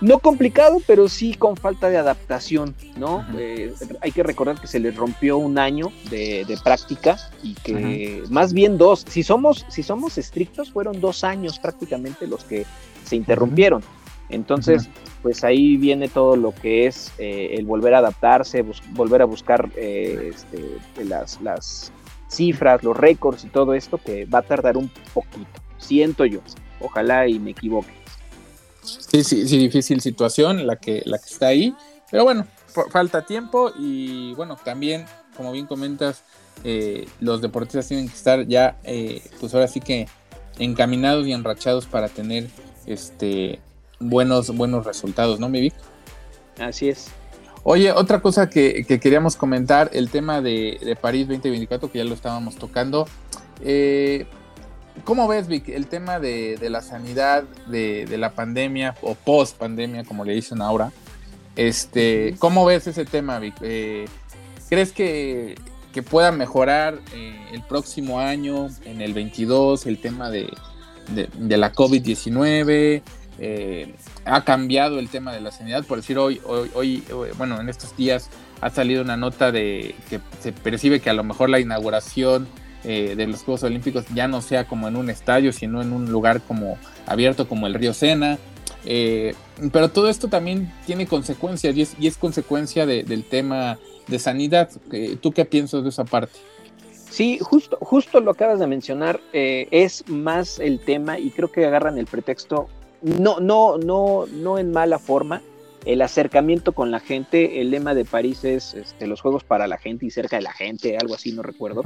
No 0.03 0.19
complicado, 0.19 0.79
pero 0.87 1.09
sí 1.09 1.35
con 1.35 1.57
falta 1.57 1.89
de 1.89 1.97
adaptación, 1.97 2.75
¿no? 2.97 3.25
Eh, 3.39 3.73
hay 4.01 4.11
que 4.11 4.25
recordar 4.25 4.61
que 4.61 4.67
se 4.67 4.81
les 4.81 4.97
rompió 4.97 5.39
un 5.39 5.59
año 5.59 5.93
de, 6.11 6.45
práctica 6.63 7.17
y 7.43 7.55
que 7.55 8.25
más 8.29 8.53
bien 8.53 8.79
dos, 8.79 9.05
si 9.09 9.23
somos, 9.23 9.65
si 9.69 9.83
somos 9.83 10.19
estrictos, 10.19 10.73
fueron 10.73 11.01
dos 11.01 11.25
años 11.25 11.59
prácticamente 11.59 12.27
los 12.27 12.45
que 12.45 12.67
se 13.05 13.17
interrumpieron. 13.17 13.83
Entonces, 14.29 14.89
pues 15.23 15.45
ahí 15.45 15.77
viene 15.77 16.09
todo 16.09 16.37
lo 16.37 16.53
que 16.53 16.87
es 16.87 17.13
eh, 17.19 17.55
el 17.59 17.67
volver 17.67 17.95
a 17.95 17.99
adaptarse, 17.99 18.65
volver 18.91 19.23
a 19.23 19.27
buscar 19.27 19.71
eh, 19.77 20.33
este, 20.35 21.05
las, 21.05 21.41
las 21.43 21.93
cifras, 22.29 22.83
los 22.83 22.97
récords 22.97 23.45
y 23.45 23.49
todo 23.49 23.75
esto 23.75 23.99
que 23.99 24.25
va 24.25 24.39
a 24.39 24.43
tardar 24.43 24.77
un 24.77 24.91
poquito, 25.15 25.61
siento 25.79 26.25
yo. 26.25 26.41
Ojalá 26.81 27.29
y 27.29 27.39
me 27.39 27.53
equivoque. 27.53 28.02
Sí, 28.83 29.25
sí, 29.25 29.49
sí, 29.49 29.59
difícil 29.59 30.01
situación 30.01 30.67
la 30.67 30.77
que, 30.77 31.03
la 31.05 31.19
que 31.19 31.27
está 31.27 31.49
ahí. 31.49 31.75
Pero 32.11 32.25
bueno, 32.25 32.47
falta 32.91 33.25
tiempo 33.25 33.73
y 33.79 34.35
bueno, 34.35 34.57
también, 34.63 35.07
como 35.37 35.53
bien 35.53 35.67
comentas, 35.67 36.23
eh, 36.65 37.07
los 37.21 37.41
deportistas 37.41 37.89
tienen 37.89 38.09
que 38.09 38.15
estar 38.15 38.47
ya, 38.47 38.79
eh, 38.85 39.23
pues 39.41 39.55
ahora 39.55 39.69
sí 39.69 39.81
que 39.81 40.09
encaminados 40.59 41.27
y 41.27 41.33
enrachados 41.33 41.87
para 41.87 42.09
tener 42.09 42.49
este 42.87 43.61
buenos, 43.99 44.55
buenos 44.55 44.85
resultados, 44.85 45.41
¿no, 45.41 45.49
mi 45.49 45.61
Vic? 45.61 45.75
Así 46.59 46.89
es. 46.89 47.09
Oye, 47.65 47.93
otra 47.93 48.21
cosa 48.21 48.51
que, 48.51 48.85
queríamos 48.85 49.37
comentar, 49.37 49.91
el 49.93 50.11
tema 50.11 50.41
de, 50.41 50.79
de, 50.83 50.97
París 50.97 51.29
2024, 51.29 51.91
que 51.91 51.99
ya 51.99 52.05
lo 52.05 52.15
estábamos 52.15 52.57
tocando. 52.57 53.07
Eh, 53.61 54.27
¿Cómo 55.05 55.27
ves, 55.27 55.49
Vic, 55.49 55.69
el 55.69 55.87
tema 55.87 56.21
de, 56.21 56.59
la 56.71 56.81
sanidad, 56.81 57.45
de, 57.67 58.07
la 58.19 58.31
pandemia 58.31 58.95
o 59.03 59.15
post 59.15 59.57
pandemia, 59.57 60.05
como 60.05 60.25
le 60.25 60.35
dicen 60.35 60.63
ahora? 60.63 60.93
Este, 61.57 62.37
¿Cómo 62.39 62.65
ves 62.65 62.87
ese 62.87 63.05
tema, 63.05 63.39
Vic? 63.39 63.55
Eh, 63.63 64.07
¿Crees 64.69 64.93
que, 64.93 65.57
pueda 66.09 66.33
mejorar 66.33 66.99
eh, 67.15 67.49
el 67.53 67.63
próximo 67.63 68.21
año, 68.21 68.69
en 68.85 69.01
el 69.01 69.13
22, 69.13 69.87
el 69.87 69.99
tema 69.99 70.31
de, 70.31 70.49
la 71.39 71.73
COVID-19? 71.73 73.03
Eh, 73.39 73.95
¿Ha 74.25 74.45
cambiado 74.45 74.99
el 74.99 75.09
tema 75.09 75.33
de 75.33 75.41
la 75.41 75.51
sanidad? 75.51 75.85
Por 75.85 75.99
decir, 75.99 76.17
hoy, 76.19 76.41
hoy, 76.45 76.71
hoy, 76.75 77.03
bueno, 77.37 77.61
en 77.61 77.69
estos 77.69 77.97
días 77.97 78.31
ha 78.61 78.71
salido 78.71 79.03
una 79.03 79.17
nota 79.17 79.51
de 79.51 79.97
que 80.09 80.21
se 80.41 80.53
percibe 80.53 81.01
que 81.01 81.11
a 81.11 81.15
lo 81.15 81.25
mejor 81.25 81.51
la 81.51 81.59
inauguración 81.59 82.47
eh, 82.85 83.15
de 83.17 83.27
los 83.27 83.43
Juegos 83.43 83.63
Olímpicos 83.63 84.05
ya 84.15 84.29
no 84.29 84.41
sea 84.43 84.67
como 84.67 84.89
en 84.89 84.97
un 84.97 85.11
estadio, 85.11 85.53
sino 85.53 85.83
en 85.83 85.93
un 85.93 86.11
lugar 86.11 86.41
como 86.41 86.79
abierto 87.07 87.49
como 87.49 87.67
el 87.67 87.75
río 87.75 87.95
Sena. 87.95 88.39
Eh, 88.85 89.35
pero 89.73 89.91
todo 89.91 90.09
esto 90.09 90.29
también 90.29 90.73
tiene 90.87 91.07
consecuencias 91.07 91.77
y 91.77 92.07
es, 92.07 92.17
consecuencia 92.17 92.87
del 92.87 93.25
tema 93.25 93.79
de 94.09 94.19
sanidad. 94.19 94.71
¿Tú 95.21 95.33
qué 95.33 95.45
piensas 95.45 95.83
de 95.85 95.91
esa 95.91 96.05
parte? 96.05 96.39
Sí, 97.13 97.39
justo, 97.43 97.77
justo 97.83 98.21
lo 98.21 98.31
acabas 98.31 98.59
de 98.59 98.67
mencionar, 98.67 99.21
eh, 99.35 99.69
es 99.71 100.09
más 100.09 100.59
el 100.59 100.81
tema 100.81 101.19
y 101.19 101.31
creo 101.31 101.53
que 101.53 101.67
agarran 101.67 101.99
el 101.99 102.07
pretexto, 102.07 102.69
no, 103.03 103.39
no, 103.39 103.77
no, 103.77 104.25
no 104.33 104.57
en 104.57 104.73
mala 104.73 104.99
forma, 104.99 105.43
el 105.85 106.01
acercamiento 106.03 106.73
con 106.73 106.91
la 106.91 107.01
gente, 107.01 107.61
el 107.61 107.71
lema 107.71 107.95
de 107.95 108.05
París 108.05 108.45
es 108.45 108.75
este, 108.75 109.07
los 109.07 109.21
juegos 109.21 109.43
para 109.45 109.67
la 109.67 109.79
gente 109.79 110.07
y 110.07 110.11
cerca 110.11 110.37
de 110.37 110.43
la 110.43 110.53
gente, 110.53 110.97
algo 110.97 111.15
así, 111.15 111.33
no 111.33 111.43
recuerdo. 111.43 111.83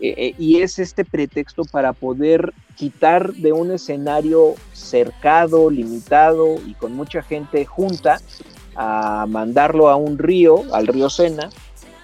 Eh, 0.00 0.14
eh, 0.16 0.34
y 0.38 0.60
es 0.60 0.78
este 0.78 1.04
pretexto 1.04 1.64
para 1.64 1.92
poder 1.92 2.52
quitar 2.76 3.32
de 3.32 3.52
un 3.52 3.70
escenario 3.70 4.54
cercado, 4.72 5.70
limitado 5.70 6.56
y 6.66 6.74
con 6.74 6.94
mucha 6.94 7.22
gente 7.22 7.64
junta, 7.64 8.20
a 8.74 9.26
mandarlo 9.28 9.88
a 9.90 9.96
un 9.96 10.18
río, 10.18 10.62
al 10.72 10.86
río 10.86 11.10
Sena, 11.10 11.50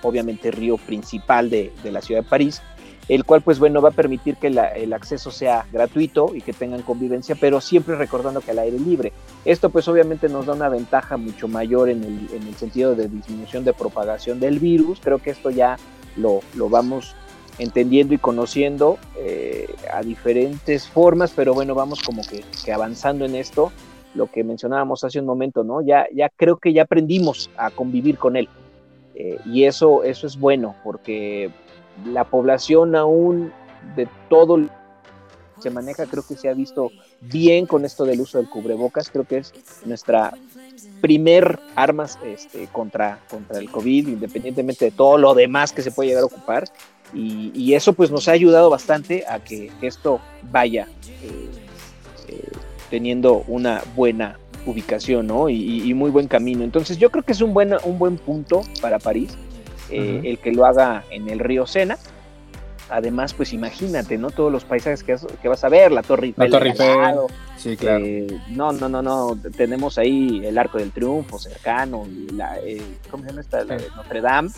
obviamente 0.02 0.50
río 0.50 0.76
principal 0.76 1.50
de, 1.50 1.72
de 1.82 1.92
la 1.92 2.02
ciudad 2.02 2.22
de 2.22 2.28
París, 2.28 2.62
el 3.08 3.24
cual 3.24 3.40
pues 3.40 3.58
bueno 3.58 3.80
va 3.80 3.88
a 3.88 3.92
permitir 3.92 4.36
que 4.36 4.48
el 4.48 4.92
acceso 4.92 5.30
sea 5.30 5.66
gratuito 5.72 6.34
y 6.34 6.42
que 6.42 6.52
tengan 6.52 6.82
convivencia, 6.82 7.36
pero 7.40 7.60
siempre 7.60 7.96
recordando 7.96 8.40
que 8.40 8.50
al 8.50 8.58
aire 8.58 8.78
libre. 8.78 9.12
Esto 9.44 9.70
pues 9.70 9.88
obviamente 9.88 10.28
nos 10.28 10.46
da 10.46 10.52
una 10.52 10.68
ventaja 10.68 11.16
mucho 11.16 11.48
mayor 11.48 11.88
en 11.88 12.04
el, 12.04 12.54
sentido 12.56 12.94
de 12.94 13.08
disminución 13.08 13.64
de 13.64 13.72
propagación 13.72 14.40
del 14.40 14.58
virus, 14.58 15.00
creo 15.02 15.18
que 15.18 15.30
esto 15.30 15.50
ya 15.50 15.78
lo, 16.16 16.42
vamos 16.68 17.14
entendiendo 17.58 18.14
y 18.14 18.18
conociendo 18.18 18.98
eh, 19.16 19.74
a 19.92 20.02
diferentes 20.02 20.86
formas, 20.88 21.32
pero 21.34 21.54
bueno, 21.54 21.74
vamos 21.74 22.02
como 22.02 22.22
que, 22.22 22.72
avanzando 22.72 23.24
en 23.24 23.36
esto, 23.36 23.72
lo 24.14 24.26
que 24.26 24.44
mencionábamos 24.44 25.04
hace 25.04 25.20
un 25.20 25.26
momento, 25.26 25.64
¿no? 25.64 25.80
Ya, 25.80 26.06
ya 26.14 26.28
creo 26.28 26.56
que 26.56 26.72
ya 26.72 26.82
aprendimos 26.82 27.50
a 27.56 27.70
convivir 27.70 28.18
con 28.18 28.36
él. 28.36 28.48
Eh, 29.14 29.38
y 29.46 29.64
eso, 29.64 30.04
eso 30.04 30.26
es 30.26 30.38
bueno, 30.38 30.76
porque 30.84 31.50
la 32.06 32.24
población 32.24 32.94
aún 32.96 33.52
de 33.96 34.08
todo 34.28 34.58
se 35.60 35.70
maneja, 35.70 36.06
creo 36.06 36.24
que 36.26 36.36
se 36.36 36.48
ha 36.48 36.54
visto 36.54 36.90
bien 37.20 37.66
con 37.66 37.84
esto 37.84 38.04
del 38.04 38.20
uso 38.20 38.38
del 38.38 38.48
cubrebocas, 38.48 39.10
creo 39.10 39.24
que 39.24 39.38
es 39.38 39.52
nuestra 39.84 40.32
primer 41.00 41.58
armas 41.74 42.18
este, 42.24 42.68
contra, 42.68 43.18
contra 43.28 43.58
el 43.58 43.70
COVID, 43.70 44.08
independientemente 44.08 44.86
de 44.86 44.90
todo 44.92 45.18
lo 45.18 45.34
demás 45.34 45.72
que 45.72 45.82
se 45.82 45.90
puede 45.90 46.10
llegar 46.10 46.22
a 46.22 46.26
ocupar, 46.26 46.64
y, 47.14 47.72
eso 47.72 47.94
pues 47.94 48.10
nos 48.10 48.28
ha 48.28 48.32
ayudado 48.32 48.68
bastante 48.68 49.24
a 49.26 49.42
que 49.42 49.72
esto 49.80 50.20
vaya 50.52 50.86
eh, 51.22 51.48
eh, 52.28 52.48
teniendo 52.90 53.44
una 53.48 53.82
buena 53.96 54.38
ubicación 54.66 55.26
¿no? 55.26 55.48
y, 55.48 55.92
muy 55.94 56.10
buen 56.10 56.28
camino. 56.28 56.64
Entonces 56.64 56.98
yo 56.98 57.10
creo 57.10 57.24
que 57.24 57.32
es 57.32 57.40
un 57.40 57.56
un 57.84 57.98
buen 57.98 58.18
punto 58.18 58.62
para 58.82 58.98
París 58.98 59.36
eh, 59.90 60.20
el 60.24 60.38
que 60.38 60.52
lo 60.52 60.66
haga 60.66 61.04
en 61.10 61.28
el 61.28 61.38
río 61.38 61.66
Sena. 61.66 61.98
Además, 62.90 63.34
pues 63.34 63.52
imagínate, 63.52 64.16
¿no? 64.16 64.30
Todos 64.30 64.50
los 64.50 64.64
paisajes 64.64 65.04
que, 65.04 65.48
vas 65.48 65.62
a 65.62 65.68
ver, 65.68 65.92
la 65.92 66.02
Torre 66.02 66.28
Eiffel. 66.28 66.50
La 66.50 66.58
Torre 66.58 66.70
Eiffel. 66.70 67.18
Sí, 67.56 67.76
claro. 67.76 68.02
Eh, 68.02 68.26
no, 68.48 68.72
no, 68.72 68.88
no, 68.88 69.02
no. 69.02 69.36
Tenemos 69.54 69.98
ahí 69.98 70.40
el 70.42 70.56
Arco 70.56 70.78
del 70.78 70.90
Triunfo 70.90 71.38
cercano, 71.38 72.06
la, 72.32 72.58
eh, 72.60 72.80
¿cómo 73.10 73.24
se 73.24 73.28
llama 73.28 73.42
esta? 73.42 73.64
La 73.64 73.76
de 73.76 73.88
Notre 73.94 74.22
Dame. 74.22 74.50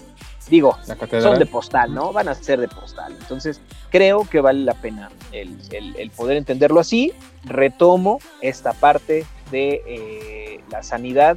Digo, 0.48 0.76
son 1.20 1.38
de 1.38 1.46
postal, 1.46 1.92
¿no? 1.92 2.12
Van 2.12 2.28
a 2.28 2.34
ser 2.34 2.60
de 2.60 2.68
postal. 2.68 3.14
Entonces, 3.20 3.60
creo 3.90 4.24
que 4.28 4.40
vale 4.40 4.60
la 4.60 4.74
pena 4.74 5.10
el, 5.32 5.56
el 5.70 6.10
poder 6.10 6.36
entenderlo 6.36 6.80
así. 6.80 7.12
Retomo 7.44 8.20
esta 8.40 8.72
parte 8.72 9.26
de 9.50 10.60
la 10.70 10.82
sanidad. 10.82 11.36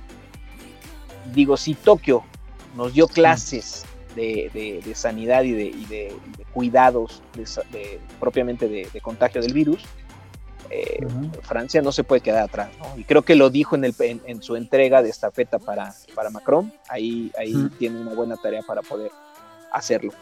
Digo, 1.34 1.58
si 1.58 1.74
Tokio 1.74 2.24
nos 2.76 2.94
dio 2.94 3.08
clases 3.08 3.86
de, 4.16 4.92
sanidad 4.96 5.44
y 5.44 5.54
de, 5.54 6.16
cuidados 6.54 7.22
propiamente 8.20 8.68
de, 8.68 9.02
contagio 9.02 9.42
del 9.42 9.54
virus, 9.54 9.82
eh, 10.70 11.06
Francia 11.42 11.82
no 11.82 11.92
se 11.92 12.04
puede 12.04 12.22
quedar 12.22 12.44
atrás. 12.44 12.70
Y 12.96 13.04
creo 13.04 13.22
que 13.22 13.36
lo 13.36 13.50
dijo 13.50 13.76
en, 13.76 13.86
el, 13.86 13.96
en, 14.00 14.42
su 14.42 14.56
entrega 14.56 15.02
de 15.02 15.10
estafeta 15.10 15.60
para, 15.60 15.94
para 16.16 16.30
Macron. 16.30 16.74
Ahí, 16.90 17.32
ahí 17.38 17.54
tiene 17.78 18.00
una 18.00 18.14
buena 18.14 18.38
tarea 18.38 18.62
para 18.64 18.82
poder 18.82 19.12
hacerlo. 19.72 20.14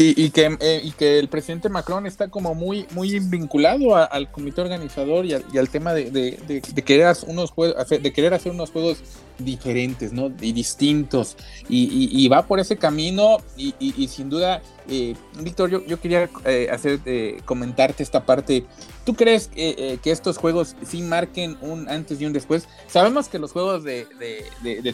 Y, 0.00 0.30
que, 0.30 0.56
eh, 0.60 0.80
y 0.84 0.92
que 0.92 1.18
el 1.18 1.26
presidente 1.26 1.68
Macron 1.68 2.06
está 2.06 2.28
como 2.28 2.54
muy, 2.54 2.86
muy 2.92 3.18
vinculado 3.18 3.96
al 3.96 4.30
comité 4.30 4.60
organizador 4.60 5.26
y 5.26 5.34
al, 5.34 5.68
tema 5.70 5.92
de, 5.92 6.12
de, 6.12 6.82
querer 6.84 7.16
unos 7.26 7.50
juegos, 7.50 7.88
de 7.88 8.12
querer 8.12 8.32
hacer 8.32 8.52
unos 8.52 8.70
juegos 8.70 9.02
diferentes, 9.38 10.12
¿no? 10.12 10.30
Y 10.40 10.52
distintos. 10.52 11.36
Y, 11.68 12.28
va 12.28 12.46
por 12.46 12.60
ese 12.60 12.76
camino 12.76 13.38
y, 13.56 14.06
sin 14.06 14.30
duda, 14.30 14.62
eh, 14.88 15.16
Víctor, 15.40 15.68
yo, 15.68 15.84
yo, 15.84 16.00
quería 16.00 16.30
eh, 16.44 16.68
hacer, 16.70 17.00
comentarte 17.44 18.04
esta 18.04 18.24
parte. 18.24 18.66
¿Tú 19.04 19.14
crees 19.14 19.48
que 19.48 19.98
estos 20.04 20.38
juegos 20.38 20.76
sí 20.86 21.02
marquen 21.02 21.56
un 21.60 21.88
antes 21.88 22.20
y 22.20 22.26
un 22.26 22.32
después? 22.32 22.68
Sabemos 22.86 23.28
que 23.28 23.40
los 23.40 23.50
juegos 23.50 23.82
de, 23.82 24.06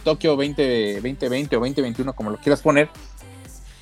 Tokio 0.03 0.31
2020 0.31 1.57
o 1.57 1.61
2021, 1.61 2.15
como 2.15 2.31
lo 2.31 2.39
quieras 2.39 2.63
poner, 2.63 2.89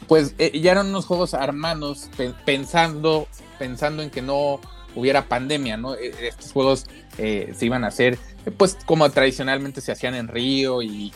pues 0.09 0.35
eh, 0.39 0.59
ya 0.61 0.73
eran 0.73 0.89
unos 0.89 1.07
juegos 1.07 1.35
armados 1.35 2.09
pensando, 2.45 3.27
pensando 3.59 4.03
en 4.03 4.11
que 4.11 4.23
no 4.23 4.61
hubiera 4.95 5.27
pandemia, 5.27 5.77
¿no? 5.77 5.95
E, 5.95 6.29
estos 6.29 6.53
juegos 6.53 6.87
eh, 7.19 7.53
se 7.57 7.67
iban 7.67 7.85
a 7.85 7.89
hacer, 7.89 8.19
pues 8.57 8.77
como 8.85 9.09
tradicionalmente 9.11 9.81
se 9.81 9.93
hacían 9.93 10.15
en 10.15 10.29
Río 10.29 10.83
y, 10.83 11.13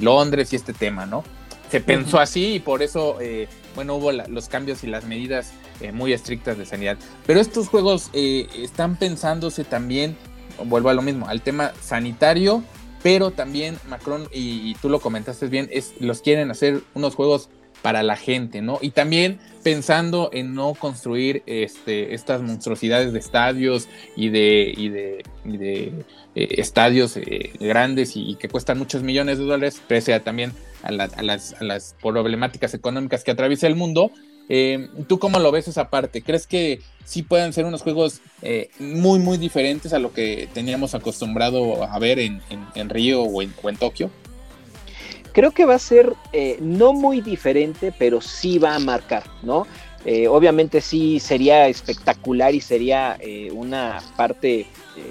Londres 0.00 0.52
y 0.52 0.56
este 0.56 0.72
tema, 0.72 1.06
¿no? 1.06 1.24
Se 1.70 1.80
pensó 1.80 2.20
así 2.20 2.54
y 2.54 2.60
por 2.60 2.82
eso, 2.82 3.20
eh, 3.20 3.48
bueno, 3.74 3.94
hubo 3.96 4.12
los 4.12 4.48
cambios 4.48 4.84
y 4.84 4.86
las 4.86 5.04
medidas 5.04 5.52
muy 5.92 6.12
estrictas 6.12 6.56
de 6.56 6.66
sanidad. 6.66 6.98
Pero 7.26 7.40
estos 7.40 7.68
juegos 7.68 8.10
están 8.12 8.96
pensándose 8.96 9.64
también, 9.64 10.16
vuelvo 10.66 10.90
a 10.90 10.94
lo 10.94 11.02
mismo, 11.02 11.26
al 11.26 11.40
tema 11.42 11.72
sanitario, 11.80 12.62
pero 13.04 13.32
también 13.32 13.76
Macron, 13.86 14.28
y, 14.32 14.74
tú 14.76 14.88
lo 14.88 14.98
comentaste 14.98 15.48
bien, 15.48 15.68
es, 15.70 15.92
los 16.00 16.22
quieren 16.22 16.50
hacer 16.50 16.80
unos 16.94 17.14
juegos 17.14 17.50
para 17.82 18.02
la 18.02 18.16
gente, 18.16 18.62
¿no? 18.62 18.78
Y 18.80 18.92
también 18.92 19.40
pensando 19.62 20.30
en 20.32 20.54
no 20.54 20.72
construir 20.72 21.42
este, 21.44 22.14
estas 22.14 22.40
monstruosidades 22.40 23.12
de 23.12 23.18
estadios 23.18 23.90
y 24.16 24.30
de, 24.30 25.22
de, 25.44 25.92
eh, 26.34 26.48
estadios 26.56 27.18
eh, 27.18 27.52
grandes 27.60 28.16
y, 28.16 28.36
que 28.36 28.48
cuestan 28.48 28.78
muchos 28.78 29.02
millones 29.02 29.36
de 29.36 29.44
dólares, 29.44 29.82
pese 29.86 30.14
a 30.14 30.24
también 30.24 30.52
a, 30.82 30.90
las, 30.90 31.96
problemáticas 32.00 32.72
económicas 32.72 33.22
que 33.22 33.32
atraviesa 33.32 33.66
el 33.66 33.76
mundo. 33.76 34.12
Eh, 34.48 34.88
¿Tú 35.08 35.18
cómo 35.18 35.38
lo 35.38 35.50
ves 35.52 35.68
esa 35.68 35.90
parte? 35.90 36.22
¿Crees 36.22 36.46
que 36.46 36.80
sí 37.04 37.22
pueden 37.22 37.52
ser 37.52 37.64
unos 37.64 37.82
juegos 37.82 38.20
muy, 38.78 39.18
muy 39.18 39.38
diferentes 39.38 39.92
a 39.92 39.98
lo 39.98 40.12
que 40.12 40.48
teníamos 40.52 40.94
acostumbrado 40.94 41.84
a 41.84 41.98
ver 41.98 42.18
en, 42.18 42.40
Río 42.88 43.22
o 43.22 43.42
en, 43.42 43.52
en 43.62 43.76
Tokio? 43.76 44.10
creo 45.34 45.50
que 45.50 45.66
va 45.66 45.74
a 45.74 45.78
ser 45.78 46.14
eh, 46.32 46.56
no 46.60 46.94
muy 46.94 47.20
diferente, 47.20 47.92
pero 47.98 48.22
sí 48.22 48.58
va 48.58 48.76
a 48.76 48.78
marcar, 48.78 49.24
¿no? 49.42 49.66
Eh, 50.06 50.28
obviamente 50.28 50.80
sí 50.80 51.18
sería 51.18 51.66
espectacular 51.66 52.54
y 52.54 52.60
sería 52.60 53.16
eh, 53.20 53.50
una 53.52 54.00
parte 54.16 54.66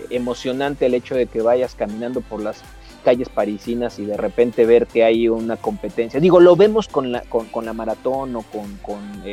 emocionante 0.10 0.86
el 0.86 0.94
hecho 0.94 1.14
de 1.16 1.26
que 1.26 1.42
vayas 1.42 1.76
caminando 1.76 2.22
por 2.22 2.42
las 2.42 2.62
calles 3.04 3.30
parisinas 3.30 4.00
y 4.00 4.06
de 4.06 4.18
repente 4.18 4.66
ver 4.66 4.88
que 4.88 5.04
hay 5.04 5.30
una 5.30 5.58
competencia. 5.58 6.20
Digo, 6.20 6.40
lo 6.40 6.56
vemos 6.56 6.88
con 6.88 7.12
la, 7.12 7.22
con, 7.22 7.66
la 7.66 7.74
maratón 7.74 8.36
o 8.36 8.42
con, 8.42 8.78
con 8.78 9.24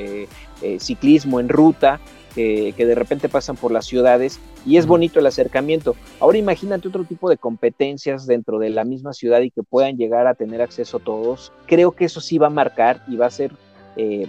ciclismo 0.78 1.40
en 1.40 1.48
ruta, 1.48 2.00
que, 2.34 2.74
de 2.76 2.94
repente 2.94 3.28
pasan 3.28 3.56
por 3.56 3.72
las 3.72 3.86
ciudades 3.86 4.40
y 4.66 4.76
es 4.76 4.86
bonito 4.86 5.20
el 5.20 5.26
acercamiento. 5.26 5.96
Ahora 6.18 6.38
imagínate 6.38 6.88
otro 6.88 7.04
tipo 7.04 7.28
de 7.28 7.36
competencias 7.36 8.26
dentro 8.26 8.58
de 8.58 8.70
la 8.70 8.84
misma 8.84 9.12
ciudad 9.12 9.40
y 9.40 9.50
que 9.50 9.62
puedan 9.62 9.96
llegar 9.96 10.26
a 10.26 10.34
tener 10.34 10.62
acceso 10.62 10.98
todos. 10.98 11.52
Creo 11.66 11.92
que 11.92 12.04
eso 12.04 12.20
sí 12.20 12.38
va 12.38 12.48
a 12.48 12.50
marcar 12.50 13.02
y 13.08 13.16
va 13.16 13.26
a 13.26 13.30
ser, 13.30 13.52
eh, 13.96 14.28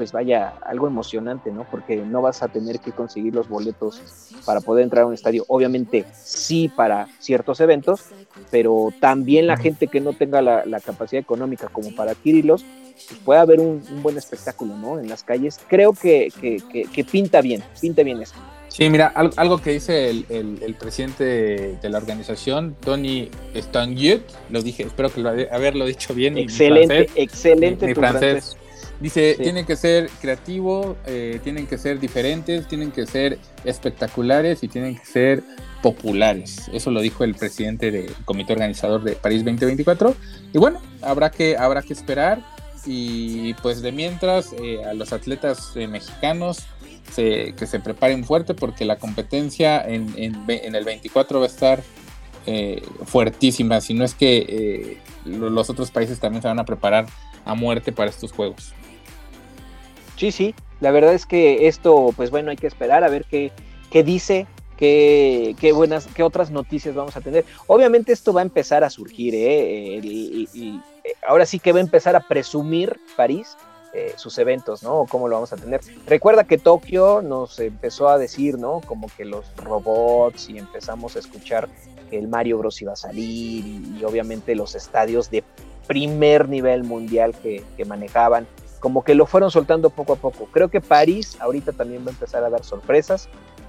pues 0.00 0.12
vaya, 0.12 0.54
algo 0.62 0.86
emocionante, 0.86 1.52
¿no? 1.52 1.66
Porque 1.70 1.96
no 1.96 2.22
vas 2.22 2.42
a 2.42 2.48
tener 2.48 2.80
que 2.80 2.90
conseguir 2.90 3.34
los 3.34 3.50
boletos 3.50 4.00
para 4.46 4.62
poder 4.62 4.84
entrar 4.84 5.02
a 5.02 5.06
un 5.06 5.12
estadio. 5.12 5.44
Obviamente 5.46 6.06
sí 6.14 6.72
para 6.74 7.06
ciertos 7.18 7.60
eventos, 7.60 8.06
pero 8.50 8.94
también 8.98 9.46
la 9.46 9.58
gente 9.58 9.88
que 9.88 10.00
no 10.00 10.14
tenga 10.14 10.40
la, 10.40 10.64
la 10.64 10.80
capacidad 10.80 11.20
económica 11.20 11.68
como 11.68 11.94
para 11.94 12.12
adquirirlos, 12.12 12.64
pues 13.08 13.20
puede 13.26 13.40
haber 13.40 13.60
un, 13.60 13.82
buen 14.02 14.16
espectáculo, 14.16 14.74
¿no? 14.74 14.98
En 14.98 15.06
las 15.06 15.22
calles. 15.22 15.60
Creo 15.68 15.92
que, 15.92 16.32
pinta 17.12 17.42
bien, 17.42 17.62
pinta 17.78 18.02
bien 18.02 18.22
esto. 18.22 18.38
Sí, 18.68 18.88
mira, 18.88 19.08
algo, 19.08 19.60
que 19.60 19.72
dice 19.72 20.08
el, 20.08 20.76
presidente 20.80 21.76
de, 21.82 21.90
la 21.90 21.98
organización, 21.98 22.74
Tony 22.80 23.28
Stanguet, 23.54 24.22
lo 24.48 24.62
dije, 24.62 24.84
espero 24.84 25.12
que 25.12 25.20
lo 25.20 25.28
haberlo 25.28 25.84
dicho 25.84 26.14
bien. 26.14 26.38
Excelente, 26.38 27.10
excelente. 27.16 27.86
Mi, 27.86 27.94
francés. 27.94 28.56
Dice, 29.00 29.36
tienen 29.40 29.64
que 29.64 29.76
ser 29.76 30.10
creativos, 30.20 30.96
eh, 31.06 31.40
tienen 31.42 31.66
que 31.66 31.78
ser 31.78 31.98
diferentes, 31.98 32.68
tienen 32.68 32.90
que 32.90 33.06
ser 33.06 33.38
espectaculares 33.64 34.62
y 34.62 34.68
tienen 34.68 34.96
que 34.96 35.06
ser 35.06 35.42
populares. 35.82 36.70
Eso 36.72 36.90
lo 36.90 37.00
dijo 37.00 37.24
el 37.24 37.34
presidente 37.34 37.90
del 37.90 38.12
comité 38.24 38.52
organizador 38.52 39.02
de 39.02 39.12
París 39.12 39.44
2024. 39.44 40.14
Y 40.52 40.58
bueno, 40.58 40.80
habrá 41.02 41.30
que, 41.30 41.56
habrá 41.56 41.82
que 41.82 41.92
esperar. 41.92 42.42
Y 42.86 43.54
pues 43.54 43.82
de 43.82 43.92
mientras 43.92 44.52
eh, 44.54 44.84
a 44.84 44.94
los 44.94 45.12
atletas 45.12 45.72
eh, 45.74 45.86
mexicanos 45.86 46.66
que 47.16 47.66
se 47.66 47.80
preparen 47.80 48.24
fuerte 48.24 48.54
porque 48.54 48.84
la 48.84 48.96
competencia 48.96 49.84
en, 49.84 50.14
el 50.46 50.84
24 50.84 51.40
va 51.40 51.44
a 51.44 51.48
estar 51.48 51.82
eh, 52.46 52.82
fuertísima, 53.04 53.80
si 53.80 53.94
no 53.94 54.04
es 54.04 54.14
que 54.14 54.98
los 55.24 55.68
otros 55.68 55.90
países 55.90 56.20
también 56.20 56.40
se 56.40 56.46
van 56.46 56.60
a 56.60 56.64
preparar 56.64 57.06
a 57.44 57.54
muerte 57.54 57.90
para 57.90 58.10
estos 58.10 58.30
juegos. 58.30 58.72
Sí, 60.20 60.32
sí, 60.32 60.54
la 60.80 60.90
verdad 60.90 61.14
es 61.14 61.24
que 61.24 61.66
esto, 61.66 62.12
pues 62.14 62.30
bueno, 62.30 62.50
hay 62.50 62.58
que 62.58 62.66
esperar 62.66 63.04
a 63.04 63.08
ver 63.08 63.24
qué, 63.24 63.52
qué 63.90 64.04
dice 64.04 64.46
Qué, 64.76 65.54
qué, 65.60 65.72
buenas, 65.72 66.06
qué 66.06 66.22
otras 66.22 66.50
noticias 66.50 66.94
vamos 66.94 67.14
a 67.14 67.20
tener. 67.20 67.44
Obviamente 67.66 68.14
esto 68.14 68.32
va 68.32 68.40
a 68.40 68.44
empezar 68.44 68.82
a 68.82 68.88
surgir, 68.88 69.34
¿eh? 69.34 70.00
y, 70.02 70.80
ahora 71.26 71.44
sí 71.44 71.58
que 71.58 71.72
va 71.72 71.80
a 71.80 71.82
empezar 71.82 72.16
a 72.16 72.20
presumir 72.20 72.98
París 73.14 73.58
eh, 73.92 74.14
sus 74.16 74.38
eventos, 74.38 74.82
¿no? 74.82 75.04
cómo 75.06 75.28
lo 75.28 75.34
vamos 75.36 75.52
a 75.52 75.56
tener. 75.56 75.82
Recuerda 76.06 76.44
que 76.44 76.56
Tokio 76.56 77.20
nos 77.20 77.60
empezó 77.60 78.08
a 78.08 78.16
decir, 78.16 78.58
¿no? 78.58 78.80
Como 78.86 79.08
que 79.14 79.26
los 79.26 79.44
robots 79.56 80.48
y 80.48 80.56
empezamos 80.56 81.14
a 81.16 81.18
escuchar 81.18 81.68
que 82.08 82.16
el 82.16 82.28
Mario 82.28 82.56
Bros 82.56 82.80
iba 82.80 82.94
a 82.94 82.96
salir 82.96 83.66
y, 83.66 84.02
obviamente 84.02 84.54
los 84.54 84.74
estadios 84.74 85.30
de 85.30 85.44
primer 85.86 86.48
nivel 86.48 86.84
mundial 86.84 87.34
que, 87.42 87.62
que 87.76 87.84
manejaban 87.84 88.46
como 88.80 89.04
que 89.04 89.14
lo 89.14 89.26
fueron 89.26 89.50
soltando 89.50 89.90
poco 89.90 90.14
a 90.14 90.16
poco. 90.16 90.48
Creo 90.50 90.68
que 90.68 90.80
París 90.80 91.36
ahorita 91.40 91.72
también 91.72 92.02
va 92.04 92.08
a 92.08 92.12
empezar 92.12 92.42
a 92.42 92.50
dar 92.50 92.64
sorpresas, 92.64 93.28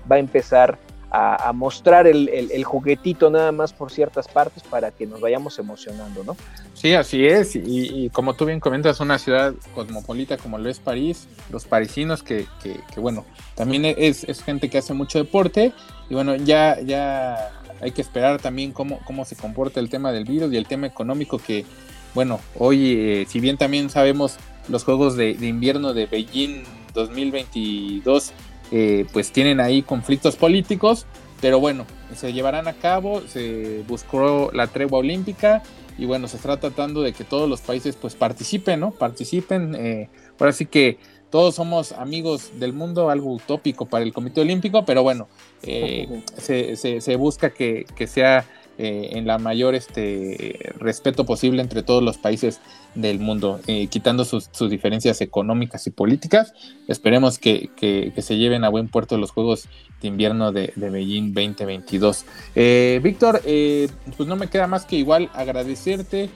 va 0.10 0.16
a 0.16 0.20
empezar 0.20 0.80
a, 1.12 1.52
mostrar 1.54 2.08
el, 2.08 2.64
juguetito 2.64 3.30
nada 3.30 3.52
más 3.52 3.74
por 3.74 3.92
ciertas 3.92 4.30
partes 4.30 4.64
para 4.64 4.92
que 4.92 5.06
nos 5.06 5.20
vayamos 5.20 5.60
emocionando, 5.60 6.24
¿no? 6.24 6.38
Sí, 6.74 6.94
así 6.94 7.26
es. 7.26 7.54
Y, 7.54 8.10
como 8.12 8.34
tú 8.34 8.46
bien 8.46 8.62
comentas, 8.62 9.02
una 9.02 9.20
ciudad 9.20 9.54
cosmopolita 9.76 10.38
como 10.38 10.58
lo 10.58 10.70
es 10.70 10.80
París, 10.80 11.28
los 11.50 11.66
parisinos 11.66 12.24
que, 12.24 12.48
que, 12.64 13.00
bueno, 13.02 13.26
también 13.56 13.84
es, 13.86 14.26
gente 14.42 14.70
que 14.70 14.78
hace 14.78 14.94
mucho 14.94 15.20
deporte 15.20 15.74
y 16.10 16.14
bueno, 16.14 16.36
ya, 16.38 16.80
ya 16.80 17.52
hay 17.82 17.92
que 17.92 18.02
esperar 18.02 18.42
también 18.42 18.72
cómo, 18.72 19.00
cómo 19.04 19.26
se 19.26 19.36
comporta 19.36 19.82
el 19.82 19.90
tema 19.90 20.14
del 20.14 20.24
virus 20.24 20.54
y 20.54 20.58
el 20.58 20.66
tema 20.66 20.88
económico 20.88 21.40
que, 21.40 21.66
bueno, 22.14 22.40
hoy, 22.58 22.94
eh, 22.94 23.26
si 23.28 23.42
bien 23.42 23.58
también 23.58 23.90
sabemos 23.90 24.38
los 24.70 24.84
Juegos 24.84 25.16
de, 25.16 25.34
de 25.34 25.48
Invierno 25.48 25.94
de 25.94 26.06
Beijing 26.06 26.64
2022 26.94 28.34
eh, 28.72 29.06
pues 29.12 29.32
tienen 29.34 29.60
ahí 29.60 29.82
conflictos 29.82 30.38
políticos, 30.38 31.06
pero 31.42 31.60
bueno, 31.60 31.86
se 32.16 32.32
llevarán 32.32 32.70
a 32.70 32.74
cabo, 32.74 33.22
se 33.28 33.84
buscó 33.86 34.50
la 34.54 34.68
tregua 34.68 35.00
olímpica 35.00 35.62
y 35.98 36.06
bueno, 36.06 36.30
se 36.30 36.38
está 36.38 36.58
tratando 36.58 37.02
de 37.02 37.12
que 37.12 37.26
todos 37.26 37.50
los 37.50 37.60
países 37.60 37.98
pues 37.98 38.16
participen, 38.16 38.80
¿no? 38.80 38.92
Participen, 38.92 39.76
eh, 39.76 40.10
ahora 40.40 40.54
sí 40.54 40.68
que 40.68 41.00
todos 41.30 41.56
somos 41.56 41.92
amigos 41.92 42.60
del 42.60 42.72
mundo, 42.72 43.10
algo 43.10 43.34
utópico 43.34 43.86
para 43.88 44.06
el 44.06 44.14
Comité 44.14 44.40
Olímpico, 44.40 44.86
pero 44.86 45.04
bueno, 45.04 45.28
eh, 45.64 46.24
se, 46.38 47.16
busca 47.18 47.50
que, 47.50 47.86
que 47.96 48.08
sea 48.08 48.46
eh, 48.84 49.16
en 49.20 49.28
la 49.28 49.38
mayor 49.38 49.76
este, 49.76 50.74
respeto 50.80 51.24
posible 51.24 51.62
entre 51.62 51.84
todos 51.84 52.02
los 52.02 52.18
países 52.18 52.62
del 52.96 53.20
mundo, 53.20 53.60
eh, 53.68 53.86
quitando 53.86 54.26
sus, 54.26 54.50
diferencias 54.72 55.22
económicas 55.22 55.86
y 55.86 55.92
políticas. 55.92 56.56
Esperemos 56.88 57.38
que, 57.38 57.70
se 58.18 58.38
lleven 58.38 58.64
a 58.64 58.70
buen 58.70 58.88
puerto 58.88 59.20
los 59.20 59.30
Juegos 59.30 59.68
de 60.02 60.08
Invierno 60.08 60.52
de, 60.52 60.74
Beijing 60.76 61.32
2022. 61.32 62.26
Eh, 62.56 63.00
Víctor, 63.04 63.42
pues 63.44 64.28
no 64.28 64.36
me 64.36 64.48
queda 64.48 64.66
más 64.66 64.86
que 64.86 64.96
igual 64.96 65.30
agradecerte 65.36 66.32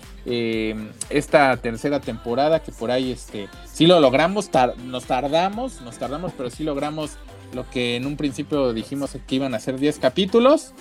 esta 1.10 1.58
tercera 1.58 2.00
temporada 2.00 2.62
que 2.62 2.72
por 2.72 2.92
ahí 2.92 3.12
este, 3.12 3.50
sí 3.66 3.88
lo 3.88 4.00
logramos, 4.00 4.52
nos 4.86 5.06
tardamos, 5.06 5.82
nos 5.82 5.98
tardamos, 5.98 6.32
pero 6.38 6.52
sí 6.52 6.64
logramos 6.64 7.18
lo 7.56 7.68
que 7.72 7.96
en 7.96 8.06
un 8.06 8.18
principio 8.18 8.72
dijimos 8.72 9.18
que 9.26 9.36
iban 9.36 9.56
a 9.56 9.60
ser 9.60 9.80
10 9.80 9.98
capítulos 9.98 10.74